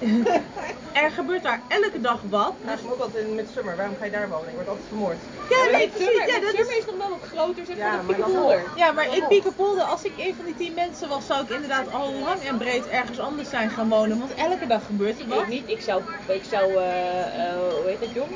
Er 0.92 1.10
gebeurt 1.10 1.42
daar 1.42 1.60
elke 1.68 2.00
dag 2.00 2.20
wat. 2.30 2.54
Nou, 2.64 2.78
ook 2.90 3.00
altijd 3.00 3.34
met 3.34 3.48
Summer. 3.54 3.76
Waarom 3.76 3.96
ga 3.98 4.04
je 4.04 4.10
daar 4.10 4.28
wonen? 4.28 4.46
Je 4.48 4.54
wordt 4.54 4.68
altijd 4.68 4.86
vermoord. 4.88 5.16
Ja, 5.50 5.56
Maar 5.62 5.70
nee, 5.72 5.88
precies. 5.88 6.06
Summer, 6.06 6.26
Ja, 6.28 6.40
dat 6.40 6.48
Summer 6.54 6.72
is... 6.72 6.78
is 6.78 6.86
nog 6.86 6.96
wel 6.96 7.08
wat 7.10 7.22
groter, 7.28 7.66
zeg 7.66 7.76
Ja, 7.76 7.88
maar, 7.88 7.96
dan 7.96 8.06
Piekenpolder. 8.06 8.58
nog. 8.62 8.76
Ja, 8.76 8.92
maar 8.92 9.16
in 9.16 9.26
Piekenpolder, 9.28 9.82
als 9.84 10.04
ik 10.04 10.12
een 10.16 10.34
van 10.36 10.44
die 10.44 10.54
10 10.54 10.74
mensen 10.74 11.08
was, 11.08 11.26
zou 11.26 11.42
ik 11.42 11.50
inderdaad 11.50 11.92
al 11.92 12.12
lang 12.12 12.40
en 12.42 12.58
breed 12.58 12.86
ergens 12.88 13.18
anders 13.18 13.48
zijn 13.48 13.70
gaan 13.70 13.88
wonen. 13.88 14.18
Want 14.18 14.34
elke 14.34 14.66
dag 14.66 14.86
gebeurt 14.86 15.20
er 15.20 15.26
wat. 15.28 15.40
Ik 15.40 15.48
niet, 15.48 15.68
ik 15.70 15.80
zou, 15.80 16.02
ik 16.26 16.44
zou 16.44 16.76
eh, 16.76 17.48
eh, 17.50 17.58
hoe 17.58 17.88
heet 17.88 18.00
dat 18.00 18.12
jong? 18.12 18.30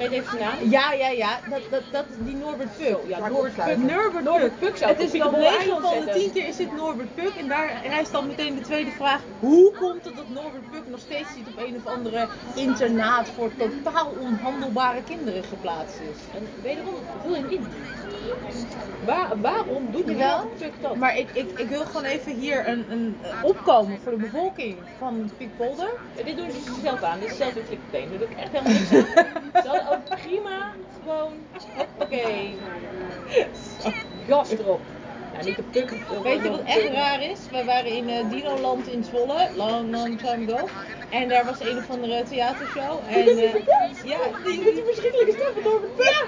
Ik 0.00 0.06
vergeet 0.06 0.24
even 0.24 0.38
zijn 0.38 0.60
naam. 0.60 0.70
Ja, 0.70 0.92
ja, 0.92 1.08
ja. 1.08 1.40
Dat, 1.50 1.60
dat, 1.70 1.82
dat 1.90 2.04
die 2.18 2.36
Norbert 2.36 2.76
Puk. 2.76 2.98
Ja, 3.06 3.28
Norbert. 3.28 3.54
Puk. 3.54 3.76
Norbert, 3.76 4.24
Norbert 4.24 4.58
Puk 4.58 4.76
zou 4.76 4.90
ik 4.90 4.96
Het 4.98 5.12
is 5.12 5.18
dan 5.18 5.30
Piekenpolder 5.30 5.66
9 5.66 5.80
van 5.80 5.82
de 5.82 5.88
eiland 5.88 6.12
10 6.12 6.22
zetten. 6.22 6.32
keer 6.32 6.48
is 6.48 6.56
dit 6.56 6.76
Norbert 6.76 7.14
Puk. 7.14 7.32
En 7.38 7.48
daar 7.48 7.86
rijst 7.86 8.12
dan 8.12 8.26
meteen 8.26 8.54
de 8.54 8.60
tweede 8.60 8.90
vraag. 8.90 9.20
Hoe 9.38 9.72
komt 9.78 10.04
het 10.04 10.16
dat 10.16 10.28
Norbert 10.28 10.70
Puk 10.70 10.86
nog 10.86 11.00
steeds 11.00 11.28
niet 11.36 11.46
op 11.46 11.64
een 11.66 11.76
of 11.76 11.86
andere 11.86 12.28
internaat 12.54 13.28
voor 13.28 13.50
totaal 13.56 14.12
onhandelbare 14.20 15.02
kinderen 15.02 15.44
geplaatst 15.44 16.00
is? 16.00 16.38
En 16.38 16.46
wederom, 16.62 16.94
vul 17.22 17.34
in 17.34 17.50
in. 17.50 17.66
Waar, 19.04 19.40
waarom 19.40 19.88
doet 19.90 20.06
Jawel. 20.06 20.36
Norbert 20.38 20.58
Puk 20.58 20.72
dat? 20.80 20.96
Maar 20.96 21.16
ik, 21.16 21.30
ik, 21.32 21.58
ik 21.58 21.68
wil 21.68 21.84
gewoon 21.84 22.04
even 22.04 22.34
hier 22.34 22.68
een, 22.68 22.84
een 22.90 23.16
opkomen 23.42 23.98
voor 24.02 24.12
de 24.12 24.18
bevolking 24.18 24.76
van 24.98 25.30
Piekpolder. 25.36 25.90
Ja, 26.16 26.22
dit 26.22 26.36
doen 26.36 26.50
ze 26.50 26.60
zichzelf 26.60 27.02
aan, 27.02 27.20
dit 27.20 27.30
is 27.30 27.36
zelfinflicted 27.36 28.08
Daar 28.08 28.18
doe 28.18 28.28
ik 28.28 28.36
echt 28.36 28.50
helemaal 28.52 28.72
niks 28.72 28.92
aan. 28.92 29.62
Ze 29.62 29.68
hadden 29.68 29.90
ook 29.90 30.20
prima 30.22 30.72
gewoon, 31.02 31.32
hoppakee, 31.76 32.58
gas 34.28 34.50
erop. 34.50 34.80
Nou, 35.32 35.44
niet 35.44 35.56
de 35.56 35.62
puk. 35.62 35.90
Weet 36.22 36.42
je 36.42 36.50
wat 36.50 36.62
echt 36.64 36.88
raar 36.88 37.22
is? 37.22 37.38
Wij 37.50 37.64
waren 37.64 37.90
in 37.90 38.08
eh, 38.08 38.30
Dinoland 38.30 38.86
in 38.86 39.04
Zwolle, 39.04 39.48
long, 39.56 39.90
long 39.90 40.18
time 40.18 40.54
ago. 40.54 40.68
En 41.10 41.28
daar 41.28 41.44
was 41.44 41.60
een 41.60 41.78
of 41.78 41.90
andere 41.90 42.22
theatershow. 42.22 42.98
En, 43.08 43.28
eh, 43.28 43.54
ja, 44.12 44.18
die, 44.44 44.62
Met 44.64 44.74
die 44.74 44.84
verschrikkelijke 44.84 45.32
stem 45.32 45.52
van 45.52 45.62
Norbert 45.62 45.96
Puk. 45.96 46.04
Ja, 46.04 46.26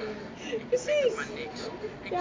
precies. 0.68 1.14
Ja. 2.02 2.10
Nou, 2.10 2.10
nou, 2.10 2.11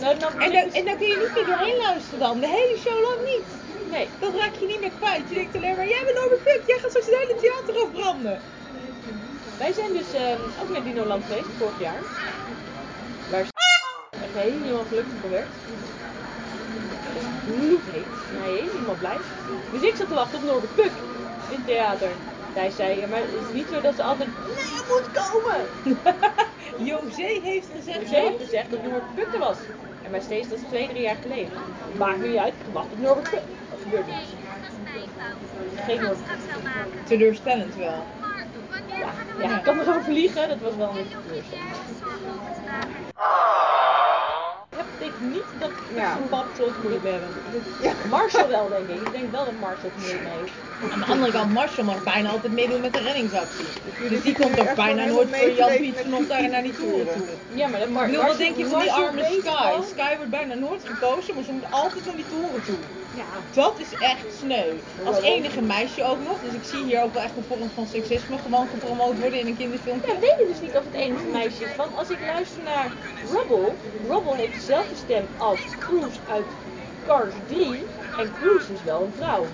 En 0.00 0.18
dan, 0.18 0.32
en 0.72 0.84
dan 0.84 0.96
kun 0.96 1.06
je 1.06 1.16
niet 1.16 1.34
meer 1.34 1.46
doorheen 1.46 1.76
luisteren 1.76 2.18
dan. 2.18 2.40
De 2.40 2.48
hele 2.48 2.76
show 2.76 2.98
lang 3.08 3.20
niet. 3.32 3.48
Nee, 3.90 4.08
Dat 4.18 4.34
raak 4.34 4.54
je 4.54 4.66
niet 4.66 4.80
meer 4.80 4.92
kwijt. 4.92 5.28
Je 5.28 5.34
denkt 5.34 5.56
alleen 5.56 5.76
maar, 5.76 5.88
jij 5.88 6.02
bent 6.04 6.18
Norbert 6.18 6.42
Puk, 6.42 6.62
jij 6.66 6.78
gaat 6.78 6.90
straks 6.90 7.06
het 7.06 7.16
hele 7.20 7.36
theater 7.40 7.82
afbranden. 7.84 8.38
wij 9.58 9.72
zijn 9.72 9.92
dus 9.92 10.12
ehm, 10.12 10.40
ook 10.60 10.68
naar 10.68 10.82
Dinoland 10.82 11.24
geweest 11.24 11.50
vorig 11.58 11.78
jaar. 11.78 12.00
Waar 13.30 13.48
echt 14.10 14.32
helemaal 14.32 14.84
gelukkig 14.84 15.14
voor 15.20 15.30
werd. 15.30 15.48
Bloedheet. 17.44 18.06
Nee, 18.28 18.70
helemaal 18.70 18.96
blij. 18.96 19.18
Dus 19.70 19.82
ik 19.82 19.96
zat 19.96 20.08
te 20.08 20.14
wachten 20.14 20.38
op 20.38 20.44
Norbert 20.44 20.74
Puk 20.74 20.92
in 21.48 21.56
het 21.56 21.66
theater. 21.66 22.10
Hij 22.54 22.70
zei, 22.70 23.00
ja, 23.00 23.06
maar 23.06 23.20
het 23.20 23.32
is 23.32 23.52
niet 23.52 23.68
zo 23.68 23.80
dat 23.80 23.94
ze 23.94 24.02
altijd, 24.02 24.28
nee, 24.28 24.56
je 24.56 24.84
moet 24.88 25.10
komen. 25.10 25.60
José 26.84 27.40
heeft 27.42 27.68
gezegd, 27.76 28.08
Ze 28.08 28.14
heeft 28.14 28.42
gezegd 28.42 28.70
dat 28.70 28.82
Norbert 28.82 29.14
Puk 29.14 29.32
er 29.32 29.38
was. 29.38 29.56
En 30.04 30.10
bij 30.10 30.20
steeds, 30.20 30.48
dat 30.48 30.58
is 30.58 30.64
twee, 30.68 30.88
drie 30.88 31.02
jaar 31.02 31.16
geleden. 31.22 31.50
Maakt 31.98 32.22
niet 32.22 32.36
uit, 32.36 32.54
ik 32.54 32.64
gewacht 32.64 32.92
op 32.92 32.98
Norbert 32.98 33.30
Puk. 33.30 33.42
Dat 33.70 33.78
gebeurt 33.82 34.06
niet. 34.06 34.16
Geen 35.84 36.00
Norbert 36.00 37.06
teleurstellend 37.06 37.76
wel. 37.76 38.04
Ja, 38.86 39.12
ja, 39.40 39.56
ik 39.58 39.62
kan 39.62 39.80
erover 39.80 40.02
vliegen, 40.04 40.48
dat 40.48 40.58
was 40.58 40.76
wel 40.76 40.88
een 40.88 40.94
beetje 40.94 41.16
teleurstellend. 41.26 41.70
Ik 45.20 45.26
denk 45.32 45.32
niet 45.34 45.60
dat 45.60 45.70
Ja. 45.94 46.16
een 46.16 46.28
pap 46.28 46.46
het 46.56 46.78
moeilijk 46.82 47.02
mee 47.02 47.12
hebben. 47.12 47.30
Ja. 47.80 47.92
Marshall 48.08 48.48
wel, 48.48 48.68
denk 48.68 48.88
ik. 48.88 49.06
Ik 49.06 49.12
denk 49.12 49.30
wel 49.30 49.44
dat 49.44 49.54
Marshall 49.60 49.90
het 49.94 49.96
moeilijk 49.98 50.22
mee 50.22 50.32
heeft. 50.40 50.92
Aan 50.92 50.98
de 51.00 51.06
andere 51.06 51.32
kant, 51.32 51.52
Marshall 51.52 51.84
mag 51.84 52.02
bijna 52.02 52.28
altijd 52.28 52.52
meedoen 52.52 52.80
met 52.80 52.92
de 52.92 53.00
reddingsactie. 53.00 53.64
Dus 54.08 54.22
die 54.22 54.34
komt 54.34 54.56
echt 54.56 54.68
ook 54.68 54.74
bijna 54.74 55.04
nooit 55.04 55.28
voor 55.36 55.50
Jan 55.50 55.68
meeleven 55.68 55.76
Piet 55.76 55.94
met 55.94 56.14
van 56.14 56.26
daar 56.28 56.48
naar 56.48 56.62
die 56.62 56.76
toren 56.76 57.06
toe. 57.16 57.26
Ja, 57.54 57.68
maar 57.68 57.80
dat 57.80 57.88
Mar 57.88 58.12
wat 58.12 58.38
denk 58.38 58.56
je 58.56 58.66
van 58.66 58.80
die 58.80 58.92
arme 58.92 59.20
weet 59.20 59.40
Sky? 59.40 59.72
Sky 59.94 60.16
wordt 60.16 60.30
bijna 60.30 60.54
nooit 60.54 60.82
gekozen, 60.84 61.34
maar 61.34 61.44
ze 61.44 61.52
moet 61.52 61.70
altijd 61.70 62.04
naar 62.06 62.16
die 62.16 62.28
toren 62.28 62.64
toe. 62.64 62.76
Ja. 63.16 63.24
Dat 63.62 63.74
is 63.78 63.98
echt 63.98 64.26
sneu. 64.38 64.70
Als 65.04 65.20
enige 65.20 65.62
meisje 65.62 66.04
ook 66.04 66.18
nog, 66.28 66.36
dus 66.44 66.52
ik 66.52 66.64
zie 66.64 66.84
hier 66.84 67.02
ook 67.02 67.14
wel 67.14 67.22
echt 67.22 67.36
een 67.36 67.44
vorm 67.48 67.70
van 67.74 67.86
seksisme 67.86 68.38
gewoon 68.38 68.68
gepromoot 68.68 69.18
worden 69.18 69.40
in 69.40 69.46
een 69.46 69.56
kinderfilmpje. 69.56 70.12
Ja, 70.12 70.18
weet 70.18 70.40
ik 70.40 70.46
dus 70.48 70.60
niet 70.60 70.76
of 70.76 70.84
het 70.84 70.94
enige 70.94 71.24
meisje 71.32 71.64
is. 71.64 71.76
Want 71.76 71.90
als 71.98 72.08
ik 72.10 72.18
luister 72.26 72.62
naar 72.62 72.90
Rubble, 73.32 73.72
Rubble 74.08 74.36
heeft 74.36 74.54
dezelfde 74.54 74.96
stem 75.10 75.28
als 75.38 75.60
Cruise 75.78 76.18
uit 76.28 76.44
Cars 77.06 77.34
3. 77.46 77.84
En 78.18 78.32
Cruise 78.32 78.72
is 78.72 78.82
wel 78.82 79.02
een 79.02 79.12
vrouw 79.12 79.46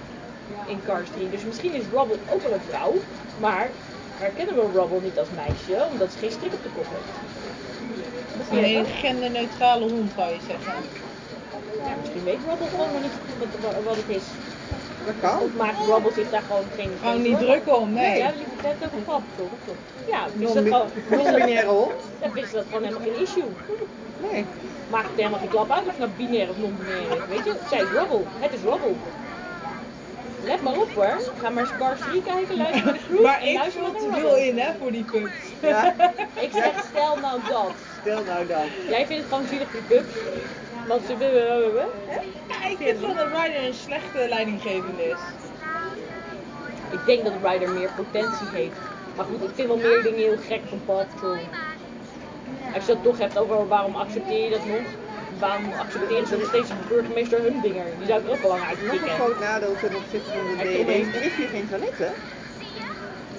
in 0.68 0.82
Cars 0.82 1.10
3. 1.10 1.30
Dus 1.30 1.44
misschien 1.44 1.75
is 1.75 1.82
Rubble 1.92 2.18
ook 2.26 2.42
wel 2.42 2.52
een 2.52 2.60
vrouw. 2.60 2.94
Maar 3.40 3.70
herkennen 4.18 4.54
we 4.54 4.78
Rubble 4.78 5.00
niet 5.00 5.18
als 5.18 5.30
meisje, 5.30 5.86
omdat 5.90 6.12
ze 6.12 6.18
geen 6.18 6.30
strik 6.30 6.52
op 6.52 6.62
de 6.62 6.70
kop 6.70 6.86
heeft. 6.88 7.25
Een 8.50 8.86
genderneutrale 8.86 9.84
hond 9.84 10.12
zou 10.12 10.32
je 10.32 10.40
zeggen. 10.40 10.72
Ja, 11.84 11.94
misschien 11.96 12.25
weet 12.25 12.42
Robbel 12.42 12.68
gewoon 12.68 12.92
nog 12.92 13.00
niet 13.00 13.12
wat, 13.60 13.82
wat 13.82 13.96
het 13.96 14.08
is. 14.08 14.25
Dat 15.06 15.14
kan. 15.20 15.40
Of 15.40 15.54
maakt 15.56 15.86
Robbel 15.86 16.12
zich 16.12 16.30
daar 16.30 16.42
gewoon 16.42 16.64
geen... 16.76 16.90
Gewoon 17.00 17.22
niet 17.22 17.38
druk 17.38 17.76
om, 17.76 17.92
nee. 17.92 18.18
Ja, 18.18 18.26
je 18.26 18.66
hebt 18.66 18.84
ook 18.84 18.92
een 18.92 19.04
grap, 19.06 19.22
toch? 19.36 19.76
Ja, 20.06 20.26
dus 20.34 20.52
dat 20.52 20.62
gewoon... 20.62 20.88
Non-binaire 21.10 21.68
hond. 21.80 21.92
Dan 22.20 22.36
is 22.36 22.50
dat 22.50 22.64
gewoon 22.68 22.82
helemaal 22.82 23.06
geen 23.06 23.22
issue. 23.22 23.50
Nee. 24.30 24.44
Maakt 24.90 25.08
het 25.08 25.16
helemaal 25.16 25.38
geen 25.38 25.48
klap 25.48 25.70
uit 25.70 25.80
of 25.80 25.88
het 25.88 25.98
nou 25.98 26.10
binair 26.16 26.48
of 26.48 26.56
non-binair 26.58 27.00
is, 27.00 27.26
weet 27.28 27.44
je? 27.44 27.54
Zij 27.68 27.80
is 27.80 27.88
Robbel. 27.88 28.26
Het 28.38 28.52
is 28.52 28.60
Robbel. 28.62 28.96
Let 30.44 30.62
maar 30.62 30.76
op 30.76 30.90
hoor. 30.94 31.20
Ga 31.40 31.50
maar 31.50 31.62
eens 31.62 31.76
Cars 31.78 32.00
3 32.00 32.22
kijken, 32.22 32.56
luister 32.56 32.84
naar 32.84 32.92
de 32.94 33.00
crew 33.08 33.22
Maar 33.22 33.40
en 33.40 33.48
ik 33.48 33.58
luister 33.58 33.82
te 33.82 34.08
veel 34.12 34.36
in 34.36 34.58
hè, 34.58 34.72
voor 34.80 34.92
die 34.92 35.04
pups. 35.04 35.32
Ja. 35.60 35.94
Ik 36.46 36.50
zeg, 36.52 36.84
stel 36.90 37.16
nou 37.16 37.40
dat. 37.48 37.72
Nou 38.06 38.46
dan. 38.46 38.66
Jij 38.88 39.06
vindt 39.06 39.22
het 39.22 39.32
gewoon 39.32 39.48
zielig 39.48 39.68
voor 39.68 39.80
die 39.88 39.96
pups. 39.96 40.14
Want 40.88 41.02
ze 41.06 41.16
willen... 41.16 41.75
Ja, 42.48 42.68
ik 42.68 42.76
vind 42.76 43.00
wel 43.00 43.14
dat 43.14 43.26
Ryder 43.26 43.64
een 43.64 43.75
slechte 43.75 44.26
leidinggevende 44.28 45.02
is. 45.02 45.18
Ik 46.90 47.06
denk 47.06 47.25
dat 47.25 47.32
Ryder 47.42 47.68
meer 47.68 47.90
potentie 47.96 48.46
heeft. 48.52 48.76
Maar 49.16 49.25
goed, 49.25 49.42
ik 49.42 49.54
vind 49.54 49.68
wel 49.68 49.76
meer 49.76 50.02
dingen 50.02 50.18
heel 50.18 50.38
gek 50.48 50.60
van 50.68 50.80
Paw 50.84 50.96
Patrol. 50.96 51.38
Als 52.75 52.86
je 52.86 52.92
dat 52.92 53.02
toch 53.02 53.18
hebt 53.18 53.38
over 53.38 53.68
waarom 53.68 53.94
accepteer 53.94 54.44
je 54.44 54.50
dat 54.50 54.66
nog? 54.66 54.86
Waarom 55.38 55.72
accepteren 55.72 56.26
ze 56.26 56.36
nog 56.36 56.48
steeds 56.48 56.70
burgemeester 56.88 57.40
Humdinger? 57.40 57.86
Die 57.98 58.06
zou 58.06 58.20
ik 58.20 58.26
er 58.26 58.32
ook 58.32 58.42
wel 58.42 58.50
lang 58.50 58.62
Nog 58.82 59.02
een 59.02 59.08
groot 59.08 59.40
nadeel 59.40 59.76
ten 59.80 59.94
opzichte 59.96 60.30
van 60.30 60.46
de 60.46 60.54
DD. 60.54 61.14
Er 61.16 61.22
is 61.22 61.34
hier 61.34 61.48
geen 61.48 61.68
toilet, 61.68 61.98
hè? 61.98 62.10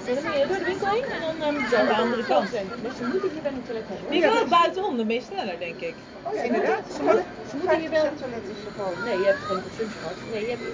Ja, 0.08 0.14
dan 0.14 0.24
moet 0.24 0.34
je 0.42 0.46
door 0.48 0.58
de 0.58 0.64
winkel 0.72 0.88
heen 0.88 1.04
en 1.16 1.22
dan 1.40 1.48
um, 1.48 1.56
Aan 1.80 1.86
de 1.86 1.96
andere 2.04 2.24
kant. 2.26 2.50
Dus 2.86 2.96
ze 3.00 3.04
moeten 3.12 3.30
hier 3.34 3.44
wel 3.44 3.52
een 3.52 3.64
toilet 3.64 3.88
hebben. 3.88 4.10
Die 4.12 4.20
Ja, 4.22 4.32
dus- 4.40 4.50
buitenom, 4.50 4.98
dan 4.98 5.08
ben 5.08 5.16
je 5.16 5.22
sneller 5.22 5.60
denk 5.60 5.80
ik. 5.80 5.96
Oh 6.28 6.34
ja, 6.36 6.42
inderdaad. 6.42 6.84
Ze 6.96 7.02
moeten, 7.04 7.26
Ze 7.50 7.56
moeten 7.58 7.80
hier 7.80 7.90
wel... 7.90 8.04
toilet 8.24 8.44
is 8.54 8.62
gewoon. 8.76 8.96
Nee, 9.08 9.18
je 9.24 9.26
hebt 9.32 9.42
gewoon 9.46 9.58
een 9.58 9.68
consumptie 9.68 10.00
gehad. 10.02 10.18
Nee, 10.34 10.42
je 10.48 10.52
hebt... 10.56 10.66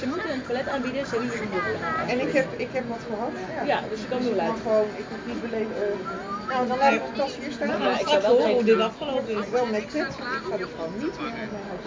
ze 0.00 0.04
moeten 0.12 0.30
een 0.34 0.44
toilet 0.46 0.68
aanbieden, 0.74 1.02
ze 1.06 1.10
hebben 1.14 1.30
hier 1.30 1.42
een 1.46 1.50
toilet 1.56 1.80
En 2.12 2.18
ik 2.26 2.32
heb, 2.38 2.46
ik 2.66 2.70
heb 2.76 2.84
wat 2.94 3.02
gehad. 3.10 3.34
Ja, 3.72 3.78
dus 3.90 4.00
je 4.04 4.08
kan 4.12 4.20
mag 4.24 4.38
uit. 4.46 4.60
gewoon, 4.66 4.88
ik 5.02 5.06
hoef 5.10 5.22
niet 5.30 5.40
beleven. 5.46 5.74
eh, 5.82 6.50
nou, 6.50 6.60
dan 6.68 6.78
laat 6.78 6.92
ik 6.98 7.02
de 7.08 7.12
tas 7.20 7.32
hier 7.40 7.52
staan. 7.56 7.68
Ja, 7.68 7.98
ik 8.04 8.08
zou 8.08 8.22
wel 8.22 8.34
horen 8.38 8.54
hoe 8.58 8.64
dit 8.70 8.80
afgelopen 8.90 9.32
is. 9.40 9.48
Wel 9.58 9.66
netjes. 9.76 10.08
Ik 10.16 10.44
ga 10.50 10.56
dus 10.62 10.70
gewoon 10.76 10.94
niet 11.04 11.16
meer 11.22 11.34
mijn 11.52 11.64
huis. 11.70 11.84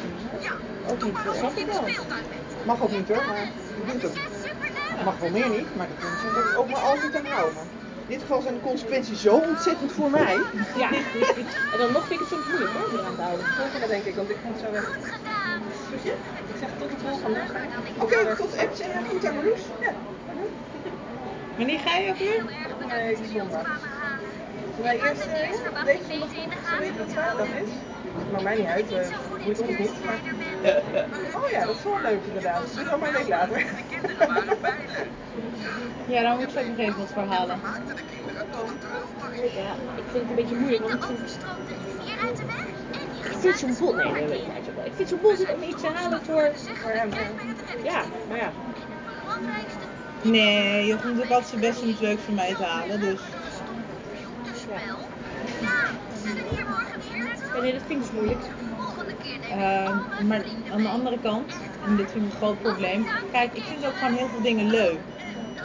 Ook 0.92 1.02
niet 1.04 1.18
voor 1.18 1.36
Snap 1.42 1.56
ik 1.64 1.66
wel. 1.74 1.84
Mag 2.70 2.82
ook 2.84 2.92
niet 2.98 3.08
hoor, 3.08 3.24
maar 3.32 3.44
ik 3.80 3.86
doe 3.86 3.94
het 3.96 4.06
ook 4.06 4.16
niet. 4.16 4.35
Mag 5.04 5.20
wel 5.20 5.30
meer 5.30 5.50
niet, 5.50 5.76
maar 5.76 5.88
dat 6.00 6.46
is 6.46 6.56
ook 6.56 6.70
maar 6.70 6.82
altijd 6.82 7.16
aan 7.16 7.26
houden. 7.26 7.58
In 8.08 8.12
dit 8.12 8.22
geval 8.22 8.42
zijn 8.42 8.54
de 8.54 8.62
consequenties 8.62 9.22
zo 9.22 9.36
ontzettend 9.36 9.92
voor 9.92 10.10
mij. 10.10 10.38
Ja. 10.78 10.90
En 11.74 11.78
dan 11.78 11.92
nog 11.92 12.08
vind 12.08 12.22
ik 12.22 12.28
het 12.28 12.30
soms 12.30 12.48
moeilijk 12.48 12.72
hoor, 12.72 12.88
om 12.90 13.00
eraan 13.00 13.16
te 13.16 13.22
houden. 13.22 13.46
Volgende 13.46 13.88
denk 13.88 14.04
ik, 14.04 14.16
want 14.16 14.30
ik 14.30 14.38
moet 14.44 14.60
zo 14.66 14.72
weg. 14.72 14.98
Ik 16.04 16.60
zeg 16.60 16.70
tot 16.80 16.90
de 16.90 16.98
volgende. 17.08 17.40
Oké, 18.00 18.36
tot 18.36 18.58
apps 18.58 18.80
en 18.80 19.06
goed 19.10 19.26
aan 19.26 19.36
Marloes. 19.36 19.60
Ja. 19.80 19.92
Wanneer 21.58 21.80
ga 21.80 21.98
je 21.98 22.10
ook 22.10 22.18
weer? 22.18 22.44
Nee, 22.88 23.18
zondag. 23.34 23.80
Nee, 24.84 25.02
eerst 25.02 25.28
uh, 25.28 25.34
deze 25.86 26.04
zondag 26.10 26.34
nog 26.70 26.80
weten 26.80 26.98
wat 26.98 27.10
zaterdag 27.14 27.48
is. 27.48 27.70
Maakt 28.32 28.44
mij 28.44 28.56
niet 28.56 28.66
uit, 28.66 28.92
uh, 28.92 28.98
niet. 29.46 30.06
Maar... 30.06 30.20
Oh 31.36 31.50
ja, 31.50 31.66
dat 31.66 31.76
is 31.76 31.84
wel 31.84 32.00
leuk 32.02 32.20
inderdaad. 32.28 32.62
Dus 32.62 32.84
nog 32.84 33.00
maar 33.00 33.10
een 33.10 33.16
week 33.16 33.28
later. 33.28 33.66
Ja, 36.08 36.22
dan 36.22 36.38
moet 36.38 36.56
ik 36.56 36.60
ook 36.60 36.68
nog 36.68 36.78
even 36.78 36.98
wat 36.98 37.12
verhalen. 37.14 37.60
Ja, 39.34 39.76
ik 39.96 40.04
vind 40.12 40.22
het 40.22 40.30
een 40.30 40.36
beetje 40.36 40.56
moeilijk, 40.56 40.82
want 40.82 40.94
ik 40.94 41.04
vind, 41.04 41.20
ik 43.32 43.56
vind 43.56 43.58
zo'n 43.58 43.76
bol, 43.80 43.96
nee, 43.96 44.12
nee, 44.12 44.28
nee, 44.28 44.38
ik 44.84 44.92
vind 44.96 45.10
zo'n 45.10 45.20
bol 45.22 45.36
zit 45.36 45.54
om 45.54 45.64
iets 45.64 45.82
te 45.82 45.88
halen 45.88 46.26
voor, 46.26 46.52
voor 46.82 46.92
hem. 46.92 47.10
ja, 47.84 48.04
maar 48.30 48.38
ja. 48.38 48.52
Nee, 50.22 50.86
Jochem 50.86 51.16
doet 51.16 51.32
altijd 51.32 51.46
zijn 51.46 51.62
best 51.62 51.82
om 51.82 51.90
iets 51.90 52.00
leuks 52.00 52.22
voor 52.22 52.34
mij 52.34 52.56
te 52.56 52.64
halen, 52.64 53.00
dus... 53.00 53.20
Ja, 57.54 57.62
nee, 57.62 57.74
dat 57.74 57.82
vind 57.88 58.00
ik 58.00 58.00
dus 58.00 58.12
moeilijk. 58.12 58.40
Ehm, 59.58 60.28
maar 60.28 60.42
aan 60.72 60.82
de 60.82 60.88
andere 60.88 61.20
kant, 61.20 61.58
en 61.86 61.96
dit 61.96 62.12
vind 62.12 62.26
ik 62.26 62.32
een 62.32 62.38
groot 62.38 62.62
probleem, 62.62 63.08
kijk, 63.32 63.54
ik 63.54 63.64
vind 63.64 63.86
ook 63.86 63.94
gewoon 63.94 64.14
heel 64.14 64.28
veel 64.28 64.42
dingen 64.42 64.70
leuk. 64.70 65.00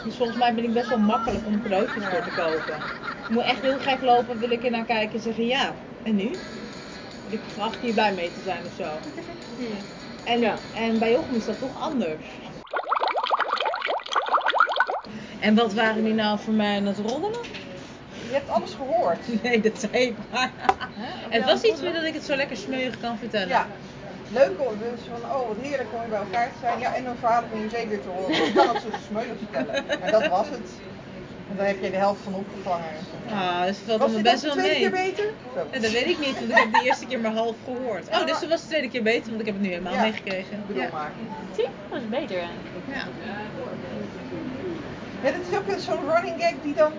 Dus 0.03 0.15
volgens 0.15 0.37
mij 0.37 0.53
ben 0.55 0.63
ik 0.63 0.73
best 0.73 0.89
wel 0.89 0.97
makkelijk 0.97 1.45
om 1.45 1.61
cadeautjes 1.61 2.03
voor 2.03 2.23
te 2.23 2.29
kopen. 2.35 2.75
Ik 3.23 3.29
moet 3.29 3.43
echt 3.43 3.61
heel 3.61 3.79
gek 3.79 4.01
lopen, 4.01 4.39
wil 4.39 4.51
ik 4.51 4.63
er 4.63 4.71
naar 4.71 4.85
kijken 4.85 5.13
en 5.13 5.19
zeggen 5.21 5.45
ja. 5.45 5.73
En 6.03 6.15
nu? 6.15 6.29
Ik 7.29 7.39
verwacht 7.47 7.79
hier 7.81 7.93
blij 7.93 8.13
mee 8.13 8.31
te 8.33 8.41
zijn 8.43 8.65
of 8.65 8.73
zo. 8.73 8.89
En, 10.23 10.39
Ja. 10.39 10.55
en 10.75 10.99
bij 10.99 11.11
Jochem 11.11 11.35
is 11.35 11.45
dat 11.45 11.59
toch 11.59 11.81
anders. 11.81 12.25
En 15.39 15.55
wat 15.55 15.73
waren 15.73 16.03
die 16.03 16.13
nou 16.13 16.39
voor 16.39 16.53
mij 16.53 16.77
aan 16.77 16.85
het 16.85 16.97
roddelen? 16.97 17.39
Je 18.31 18.37
hebt 18.37 18.49
alles 18.49 18.73
gehoord. 18.73 19.17
Nee, 19.43 19.61
dat 19.61 19.79
zei 19.79 20.03
ik 20.03 20.15
maar. 20.31 20.51
Het 21.29 21.45
was 21.45 21.61
iets 21.61 21.81
meer 21.81 21.93
dat 21.93 22.03
ik 22.03 22.13
het 22.13 22.23
zo 22.23 22.35
lekker 22.35 22.57
smeuig 22.57 22.99
kan 22.99 23.17
vertellen. 23.17 23.47
Ja. 23.47 23.67
Leuk 24.33 24.51
om 24.57 24.73
dus 24.79 24.99
van, 25.09 25.31
oh 25.31 25.47
wat 25.47 25.57
heerlijk 25.61 25.89
om 26.03 26.09
bij 26.09 26.19
elkaar 26.19 26.47
te 26.47 26.57
zijn. 26.61 26.79
Ja, 26.79 26.95
en 26.95 27.05
een 27.05 27.17
verhaal 27.19 27.43
van 27.49 27.59
je 27.61 27.69
zeker 27.69 28.01
te 28.01 28.07
horen. 28.07 28.45
Ik 28.47 28.53
kan 28.55 28.67
het 28.67 28.81
zo 28.83 28.89
smeuig 29.09 29.31
vertellen. 29.37 30.01
En 30.01 30.11
dat 30.11 30.27
was 30.27 30.47
het. 30.49 30.69
En 31.49 31.57
dan 31.57 31.65
heb 31.65 31.81
je 31.81 31.89
de 31.91 31.97
helft 31.97 32.21
van 32.23 32.33
opgevangen. 32.35 32.85
Ah, 33.29 33.61
dus 33.65 33.77
het 33.77 33.85
valt 33.87 33.99
Was 33.99 34.11
dit 34.13 34.23
best 34.23 34.47
ook 34.47 34.53
de 34.53 34.61
wel 34.61 34.69
tweede 34.69 34.89
mee. 34.89 35.13
keer 35.13 35.13
beter? 35.13 35.25
Ja, 35.71 35.79
dat 35.79 35.91
weet 35.91 36.05
ik 36.05 36.19
niet, 36.19 36.33
want 36.39 36.49
ik 36.49 36.55
heb 36.57 36.73
de 36.73 36.81
eerste 36.83 37.05
keer 37.05 37.19
maar 37.19 37.31
half 37.33 37.55
gehoord. 37.63 38.07
Oh, 38.09 38.25
dus 38.25 38.39
dat 38.39 38.49
was 38.49 38.61
de 38.61 38.67
tweede 38.67 38.89
keer 38.89 39.03
beter, 39.03 39.29
want 39.29 39.39
ik 39.39 39.45
heb 39.45 39.55
het 39.55 39.63
nu 39.63 39.69
helemaal 39.69 39.93
Ja. 39.93 40.01
meegekregen. 40.01 40.57
Ik 40.57 40.67
bedoel 40.67 40.81
Ja. 40.83 40.89
maar. 40.93 41.11
Zie, 41.55 41.67
dat 41.89 41.97
is 42.01 42.09
beter 42.09 42.37
eigenlijk. 42.37 42.85
Ja. 42.93 43.03
Ja, 45.23 45.31
dat 45.31 45.41
is 45.49 45.57
ook 45.57 45.79
zo'n 45.79 46.09
running 46.13 46.41
gag 46.41 46.53
die 46.63 46.73
dan 46.73 46.91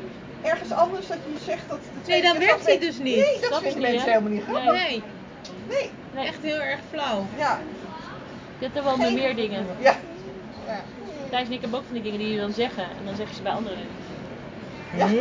ergens 0.43 0.71
anders 0.73 1.07
dat 1.07 1.17
je 1.33 1.45
zegt 1.45 1.63
dat... 1.69 1.79
de 1.83 2.03
tweede 2.03 2.27
dan 2.27 2.39
werkt 2.39 2.67
hij 2.67 2.79
dus 2.79 2.99
niet. 2.99 3.17
Nee, 3.17 3.35
dat 3.41 3.45
Snap 3.45 3.63
vinden 3.63 3.81
mensen 3.81 4.09
helemaal 4.09 4.31
niet 4.31 4.43
grappig. 4.43 4.73
Nee, 4.73 5.03
Nee. 5.69 5.91
Nee, 6.15 6.27
echt 6.27 6.43
heel 6.43 6.61
erg 6.61 6.81
flauw. 6.91 7.27
Ja. 7.39 7.61
je 8.59 8.65
hebt 8.65 8.77
er 8.77 8.85
wel 8.85 8.95
Geen- 8.97 9.15
meer 9.15 9.35
dingen. 9.37 9.67
Ja. 9.81 9.97
ja. 10.67 10.81
Thijs 11.31 11.47
en 11.47 11.53
ik 11.53 11.61
hebben 11.61 11.79
ook 11.79 11.85
van 11.85 11.95
die 11.95 12.03
dingen 12.03 12.19
die 12.19 12.29
je 12.33 12.41
dan 12.41 12.53
zeggen 12.53 12.83
en 12.85 13.05
dan 13.05 13.17
zeggen 13.17 13.37
ze 13.37 13.43
bij 13.43 13.53
anderen. 13.53 13.79
Ja. 14.97 15.07
Huh? 15.09 15.19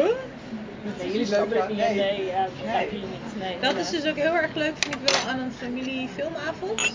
Nee, 0.83 1.05
is 1.07 1.11
jullie 1.11 1.25
snappen 1.25 1.57
het 1.57 1.67
niet. 1.69 1.77
Nee. 1.77 1.95
Nee, 1.95 2.25
ja, 2.25 2.43
dat 2.43 2.51
begrijpen 2.61 2.93
jullie 2.99 3.09
niet. 3.13 3.39
Nee, 3.41 3.57
Dat 3.61 3.75
is 3.75 3.89
dus 3.89 4.07
ook 4.09 4.15
heel 4.15 4.33
erg 4.35 4.53
leuk, 4.55 4.73
vind 4.79 4.95
ik 4.95 5.01
wel, 5.09 5.29
aan 5.33 5.39
een 5.39 5.51
familie 5.51 6.07
filmavond. 6.15 6.93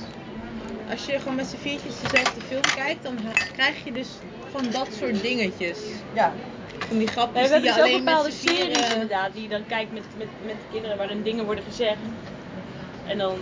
Als 0.90 1.06
je 1.06 1.18
gewoon 1.18 1.34
met 1.34 1.46
z'n 1.46 1.56
viertjes 1.56 2.00
dezelfde 2.00 2.40
film 2.40 2.60
kijkt, 2.76 3.02
dan 3.02 3.18
krijg 3.52 3.84
je 3.84 3.92
dus 3.92 4.08
van 4.50 4.66
dat 4.70 4.88
soort 4.98 5.22
dingetjes. 5.22 5.78
Ja. 6.12 6.32
Van 6.84 6.98
die 6.98 7.06
Nee, 7.06 7.06
grapjes 7.06 7.48
we 7.48 7.52
hebben 7.54 7.60
die 7.62 7.68
dus 7.68 7.74
je 7.76 7.80
ook 7.80 7.86
alleen 7.88 8.04
bepaalde 8.04 8.28
met 8.28 8.38
z'n 8.38 8.46
vieren... 8.48 8.74
series 8.74 8.92
inderdaad, 8.92 9.32
die 9.32 9.42
je 9.42 9.48
dan 9.48 9.66
kijkt 9.66 9.92
met, 9.92 10.04
met, 10.16 10.28
met 10.40 10.60
de 10.60 10.66
kinderen 10.70 10.96
waarin 10.96 11.22
dingen 11.22 11.44
worden 11.44 11.64
gezegd. 11.64 11.98
En 13.06 13.18
dan 13.18 13.38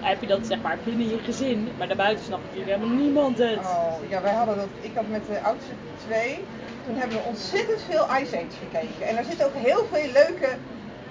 heb 0.00 0.20
je 0.20 0.26
dat 0.26 0.46
zeg 0.46 0.60
maar 0.60 0.78
binnen 0.84 1.08
je 1.08 1.18
gezin, 1.18 1.68
maar 1.78 1.86
daarbuiten 1.88 2.24
snapt 2.24 2.42
natuurlijk 2.42 2.76
helemaal 2.76 2.96
niemand 2.96 3.38
het. 3.38 3.58
Oh, 3.58 3.92
ja, 4.08 4.22
wij 4.22 4.32
hadden 4.32 4.56
dat. 4.56 4.68
Ik 4.80 4.94
had 4.94 5.08
met 5.08 5.26
de 5.26 5.40
oudste 5.40 5.72
twee. 6.06 6.38
Toen 6.84 6.96
hebben 6.96 7.16
we 7.16 7.22
ontzettend 7.22 7.82
veel 7.82 8.04
Ice 8.20 8.36
Age 8.36 8.56
gekeken. 8.58 9.06
En 9.06 9.14
daar 9.14 9.24
zitten 9.24 9.46
ook 9.46 9.54
heel 9.54 9.86
veel 9.90 10.10
leuke 10.12 10.48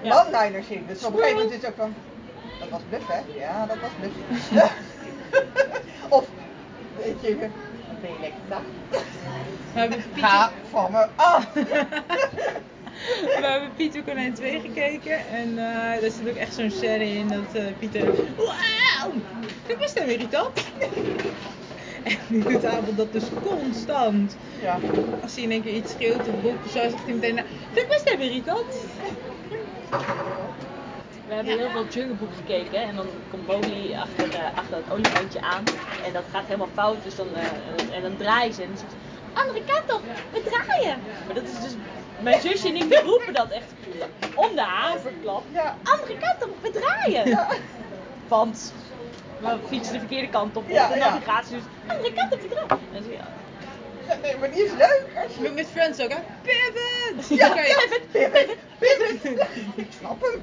Ja. 0.01 0.25
one-liners 0.25 0.67
in. 0.67 0.85
Dus 0.87 1.03
op 1.03 1.13
een 1.13 1.17
gegeven 1.19 1.37
moment 1.37 1.55
is 1.55 1.61
het 1.61 1.71
ook 1.71 1.77
van. 1.77 1.95
Dat 2.59 2.69
was 2.69 2.81
bluff, 2.89 3.07
hè? 3.07 3.19
Ja, 3.39 3.65
dat 3.65 3.77
was 3.79 3.91
bluff. 3.99 4.15
of, 6.17 6.27
weet 6.95 7.21
je, 7.21 7.49
lekker 8.01 8.41
dag? 8.49 8.61
We 9.73 9.79
hebben 9.79 10.03
Ga 10.15 10.51
van 10.69 10.91
me 10.91 11.07
af! 11.15 11.53
We 11.53 13.39
hebben 13.41 13.69
Pieter 13.75 14.03
Konijn 14.03 14.33
2 14.33 14.59
gekeken 14.59 15.27
en 15.27 15.57
eh 15.57 16.01
daar 16.01 16.11
zit 16.11 16.29
ook 16.29 16.35
echt 16.35 16.53
zo'n 16.53 16.71
scène 16.71 17.05
in 17.05 17.27
dat 17.27 17.53
eh, 17.53 17.63
Pieter... 17.79 18.05
Wauw! 18.35 19.11
Ik 19.67 19.77
was 19.77 19.93
irritant. 19.93 20.59
En 22.03 22.17
nu 22.27 22.43
doet 22.43 22.65
Abel 22.65 22.95
dat 22.95 23.11
dus 23.11 23.23
constant. 23.43 24.37
Ja. 24.61 24.79
Als 25.21 25.35
hij 25.35 25.43
in 25.43 25.51
één 25.51 25.61
keer 25.61 25.73
iets 25.73 25.91
schreeuwt 25.91 26.27
of 26.27 26.41
roept 26.41 26.65
of 26.65 26.71
zo, 26.71 26.79
zegt 26.79 27.05
hij 27.05 27.13
meteen... 27.13 27.35
Nou, 27.35 27.47
ik 27.73 27.85
was 27.87 28.01
hem 28.03 28.19
irritant. 28.19 28.75
We 31.31 31.37
hebben 31.37 31.57
heel 31.57 31.69
veel 31.69 31.87
Jungle 31.87 32.15
Book 32.15 32.33
gekeken 32.35 32.81
en 32.81 32.95
dan 32.95 33.07
komt 33.29 33.47
Mowgli 33.47 33.95
achter, 33.95 34.39
eh, 34.39 34.57
achter 34.57 34.75
het 34.75 34.91
olifantje 34.91 35.41
aan 35.41 35.63
en 36.05 36.13
dat 36.13 36.23
gaat 36.31 36.45
helemaal 36.45 36.69
fout. 36.73 37.03
Dus 37.03 37.15
dan, 37.15 37.27
eh, 37.35 37.95
en 37.95 38.01
dan 38.01 38.17
draaien 38.17 38.53
ze 38.53 38.61
en 38.61 38.67
dan 38.67 38.77
zegt 38.77 38.91
ze, 38.91 38.97
andere 39.39 39.63
kant 39.65 39.93
op, 39.93 40.01
we 40.31 40.43
draaien. 40.43 40.97
Maar 41.25 41.35
dat 41.35 41.43
is 41.43 41.61
dus, 41.61 41.75
mijn 42.19 42.41
zusje 42.41 42.67
en 42.67 42.75
ik 42.75 42.89
die 42.89 43.01
roepen 43.01 43.33
dat 43.33 43.49
echt 43.49 43.73
om 44.35 44.55
de 44.55 44.61
haverklap. 44.61 45.43
Ja. 45.51 45.77
Andere 45.83 46.17
kant 46.17 46.43
op, 46.43 46.55
we 46.61 46.69
draaien. 46.69 47.29
Ja. 47.29 47.47
Want 48.27 48.73
we 49.39 49.57
fietsen 49.67 49.93
de 49.93 49.99
verkeerde 49.99 50.29
kant 50.29 50.57
op 50.57 50.63
op 50.63 50.69
Ja, 50.69 50.87
de 50.87 50.95
navigatie, 50.95 51.55
dus 51.55 51.63
andere 51.87 52.13
kant 52.13 52.33
op, 52.33 52.41
we 52.41 52.47
draaien. 52.47 52.69
En 52.69 53.03
dan 53.03 53.40
nee, 54.23 54.37
maar 54.37 54.51
die 54.51 54.63
is 54.63 54.71
leuk. 54.71 55.03
Hartstikke 55.13 55.41
Met, 55.49 55.53
met 55.53 55.67
Friends 55.71 55.99
ook, 56.01 56.09
hè? 56.09 56.17
Pivot! 56.41 57.37
Ja, 57.39 57.49
Oké. 57.49 57.61
pivot, 57.61 58.01
pivot, 58.79 59.21
pivot. 59.21 59.37
Ja, 59.37 59.47
ik 59.75 59.87
snap 59.99 60.21
hem. 60.21 60.41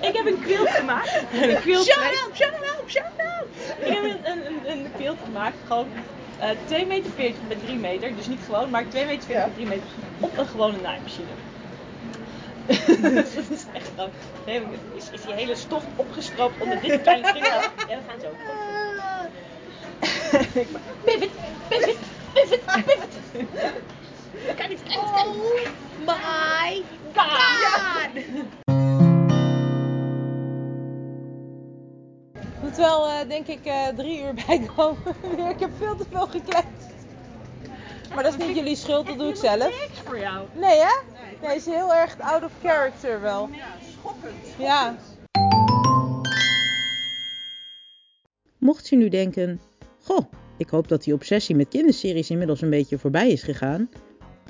Ik 0.00 0.16
heb 0.16 0.26
een 0.26 0.40
quilt 0.42 0.68
gemaakt. 0.70 1.22
Een 1.32 1.60
quilt 1.60 1.86
Shut 1.86 1.96
met- 2.02 2.24
up, 2.28 2.34
shut 2.36 2.52
up, 2.54 2.82
shut 2.90 3.02
up! 3.18 3.46
Ik 3.86 3.92
heb 3.94 4.02
een, 4.04 4.18
een, 4.30 4.46
een, 4.46 4.70
een 4.70 4.86
quilt 4.96 5.18
gemaakt, 5.24 5.56
gewoon 5.66 5.88
eh 6.38 6.48
2 6.64 6.86
meter 6.86 7.10
40 7.14 7.46
bij 7.48 7.56
3 7.64 7.76
meter. 7.78 8.16
Dus 8.16 8.26
niet 8.26 8.40
gewoon, 8.44 8.70
maar 8.70 8.88
2 8.88 9.04
meter 9.06 9.24
40 9.26 9.34
Ja. 9.34 9.44
bij 9.44 9.54
3 9.54 9.66
meter 9.66 9.86
op 10.20 10.38
een 10.38 10.46
gewone 10.46 10.76
naaimachine. 10.82 11.26
dat 13.14 13.50
is 13.50 13.64
echt 13.72 13.90
dan. 13.96 14.10
Nee, 14.46 14.62
is, 14.94 15.10
is 15.12 15.22
die 15.22 15.34
hele 15.34 15.54
stof 15.56 15.82
opgestroopt 15.96 16.60
onder 16.62 16.80
dit 16.80 17.02
kleine 17.02 17.26
vinger. 17.26 17.46
Ja, 17.52 17.70
we 17.86 17.98
gaan 18.08 18.20
zo. 18.20 18.28
pivot, 21.04 21.30
pivot. 21.68 21.96
Denk 33.28 33.46
ik, 33.46 33.64
eh, 33.64 33.86
drie 33.96 34.22
uur 34.22 34.34
bijkomen. 34.46 35.14
ik 35.50 35.60
heb 35.60 35.70
veel 35.78 35.96
te 35.96 36.04
veel 36.10 36.26
gekletst. 36.26 36.90
Maar 38.14 38.22
dat 38.22 38.38
is 38.38 38.46
niet 38.46 38.56
jullie 38.56 38.76
schuld, 38.76 39.06
dat 39.06 39.18
doe 39.18 39.28
ik 39.28 39.36
zelf. 39.36 39.80
Niks 39.80 40.00
voor 40.04 40.18
jou. 40.18 40.46
Nee, 40.54 40.78
hè? 40.78 41.00
Nee, 41.46 41.56
is 41.56 41.66
heel 41.66 41.94
erg 41.94 42.20
out 42.20 42.44
of 42.44 42.52
character 42.62 43.20
wel. 43.20 43.48
Ja. 44.58 44.96
Mocht 48.58 48.88
je 48.88 48.96
nu 48.96 49.08
denken, 49.08 49.60
goh, 50.02 50.32
ik 50.56 50.68
hoop 50.68 50.88
dat 50.88 51.02
die 51.02 51.14
obsessie 51.14 51.56
met 51.56 51.68
kinderseries 51.68 52.30
inmiddels 52.30 52.60
een 52.60 52.70
beetje 52.70 52.98
voorbij 52.98 53.28
is 53.30 53.42
gegaan, 53.42 53.90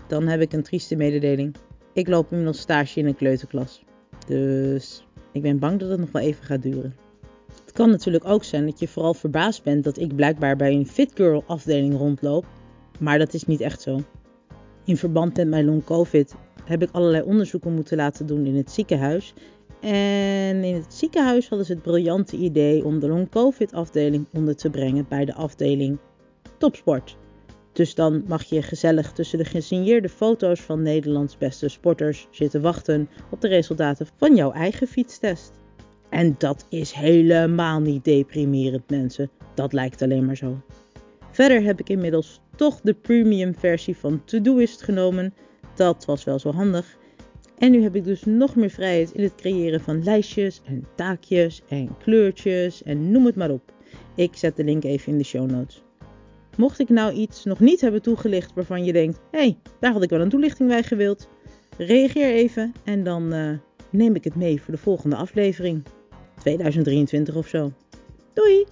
dan 0.07 0.27
heb 0.27 0.41
ik 0.41 0.53
een 0.53 0.63
trieste 0.63 0.97
mededeling. 0.97 1.55
Ik 1.93 2.09
loop 2.09 2.31
inmiddels 2.31 2.61
stage 2.61 2.99
in 3.01 3.07
een 3.07 3.15
kleuterklas. 3.15 3.85
Dus 4.27 5.07
ik 5.33 5.43
ben 5.43 5.59
bang 5.59 5.81
dat 5.81 5.89
het 5.89 6.01
nog 6.01 6.11
wel 6.13 6.23
even 6.23 6.45
gaat 6.45 6.63
duren. 6.63 6.97
Het 7.73 7.81
kan 7.81 7.91
natuurlijk 7.91 8.25
ook 8.25 8.45
zijn 8.45 8.67
dat 8.67 8.79
je 8.79 8.89
vooral 8.89 9.15
verbaasd 9.15 9.63
bent 9.63 9.85
dat 9.85 9.99
ik 9.99 10.17
blijkbaar 10.17 10.57
bij 10.57 10.73
een 10.73 10.87
Fit 10.87 11.11
Girl 11.15 11.45
afdeling 11.47 11.97
rondloop, 11.97 12.47
maar 12.99 13.19
dat 13.19 13.35
is 13.35 13.45
niet 13.45 13.61
echt 13.61 13.83
zo. 13.83 14.01
In 14.85 14.97
verband 14.97 15.37
met 15.37 15.49
mijn 15.49 15.65
long 15.65 15.85
covid 15.85 16.35
heb 16.65 16.83
ik 16.83 16.89
allerlei 16.93 17.23
onderzoeken 17.23 17.75
moeten 17.75 17.97
laten 17.97 18.27
doen 18.27 18.47
in 18.47 18.57
het 18.57 18.71
ziekenhuis 18.71 19.35
en 19.81 20.65
in 20.65 20.75
het 20.75 20.95
ziekenhuis 20.95 21.49
hadden 21.49 21.67
ze 21.67 21.73
het 21.73 21.83
briljante 21.83 22.37
idee 22.37 22.85
om 22.85 22.99
de 22.99 23.09
long-covid-afdeling 23.09 24.27
onder 24.33 24.57
te 24.57 24.71
brengen 24.71 25.07
bij 25.09 25.25
de 25.25 25.35
afdeling 25.35 25.99
topsport. 26.59 27.17
Dus 27.73 27.95
dan 27.95 28.25
mag 28.27 28.43
je 28.43 28.63
gezellig 28.63 29.13
tussen 29.13 29.39
de 29.39 29.45
gesigneerde 29.45 30.09
foto's 30.09 30.61
van 30.61 30.83
Nederlands 30.83 31.39
beste 31.39 31.69
sporters 31.69 32.27
zitten 32.31 32.61
wachten 32.61 33.09
op 33.31 33.41
de 33.41 33.49
resultaten 33.49 34.07
van 34.17 34.37
jouw 34.37 34.53
eigen 34.53 34.87
fietstest. 34.87 35.61
En 36.13 36.35
dat 36.39 36.67
is 36.69 36.93
helemaal 36.93 37.81
niet 37.81 38.05
deprimerend, 38.05 38.91
mensen. 38.91 39.31
Dat 39.55 39.73
lijkt 39.73 40.03
alleen 40.03 40.25
maar 40.25 40.37
zo. 40.37 40.61
Verder 41.31 41.63
heb 41.63 41.81
ik 41.81 41.89
inmiddels 41.89 42.41
toch 42.57 42.81
de 42.81 42.95
premium 42.95 43.55
versie 43.55 43.97
van 43.97 44.25
Todoist 44.25 44.83
genomen. 44.83 45.35
Dat 45.75 46.05
was 46.05 46.25
wel 46.25 46.39
zo 46.39 46.53
handig. 46.53 46.97
En 47.59 47.71
nu 47.71 47.83
heb 47.83 47.97
ik 47.97 48.05
dus 48.05 48.25
nog 48.25 48.57
meer 48.57 48.71
vrijheid 48.71 49.13
in 49.13 49.23
het 49.23 49.35
creëren 49.35 49.81
van 49.81 50.05
lijstjes 50.05 50.61
en 50.65 50.87
taakjes 50.97 51.63
en 51.69 51.97
kleurtjes 51.99 52.83
en 52.83 53.11
noem 53.11 53.27
het 53.27 53.37
maar 53.37 53.51
op. 53.51 53.73
Ik 54.15 54.37
zet 54.37 54.57
de 54.57 54.65
link 54.65 54.85
even 54.85 55.13
in 55.13 55.19
de 55.19 55.25
show 55.25 55.51
notes. 55.51 55.83
Mocht 56.57 56.79
ik 56.79 56.89
nou 56.89 57.13
iets 57.13 57.45
nog 57.45 57.61
niet 57.61 57.81
hebben 57.81 58.03
toegelicht 58.03 58.55
waarvan 58.55 58.85
je 58.85 58.93
denkt, 58.93 59.21
hé, 59.31 59.39
hey, 59.39 59.59
daar 59.81 59.93
had 59.93 60.03
ik 60.03 60.11
wel 60.11 60.21
een 60.21 60.29
toelichting 60.29 60.69
bij 60.69 60.83
gewild, 60.83 61.29
reageer 61.79 62.31
even 62.31 62.73
en 62.85 63.05
dan 63.05 63.33
eh, 63.33 63.51
neem 63.91 64.15
ik 64.15 64.25
het 64.25 64.35
mee 64.35 64.63
voor 64.63 64.75
de 64.75 64.81
volgende 64.81 65.17
aflevering. 65.17 65.83
2023 66.43 67.35
of 67.35 67.49
zo. 67.49 67.73
Doei! 68.33 68.67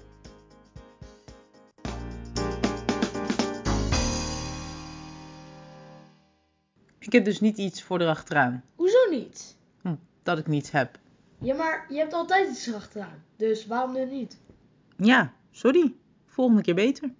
Ik 6.98 7.12
heb 7.12 7.24
dus 7.24 7.40
niet 7.40 7.58
iets 7.58 7.82
voor 7.82 8.00
erachteraan. 8.00 8.64
Hoezo 8.74 9.10
niet? 9.10 9.56
Hm, 9.82 9.94
dat 10.22 10.38
ik 10.38 10.46
niets 10.46 10.70
heb. 10.70 10.98
Ja, 11.38 11.54
maar 11.54 11.86
je 11.88 11.98
hebt 11.98 12.12
altijd 12.12 12.50
iets 12.50 12.66
erachteraan. 12.66 13.24
Dus 13.36 13.66
waarom 13.66 13.92
nu 13.92 14.04
niet? 14.04 14.38
Ja, 14.96 15.32
sorry. 15.50 15.94
Volgende 16.26 16.62
keer 16.62 16.74
beter. 16.74 17.10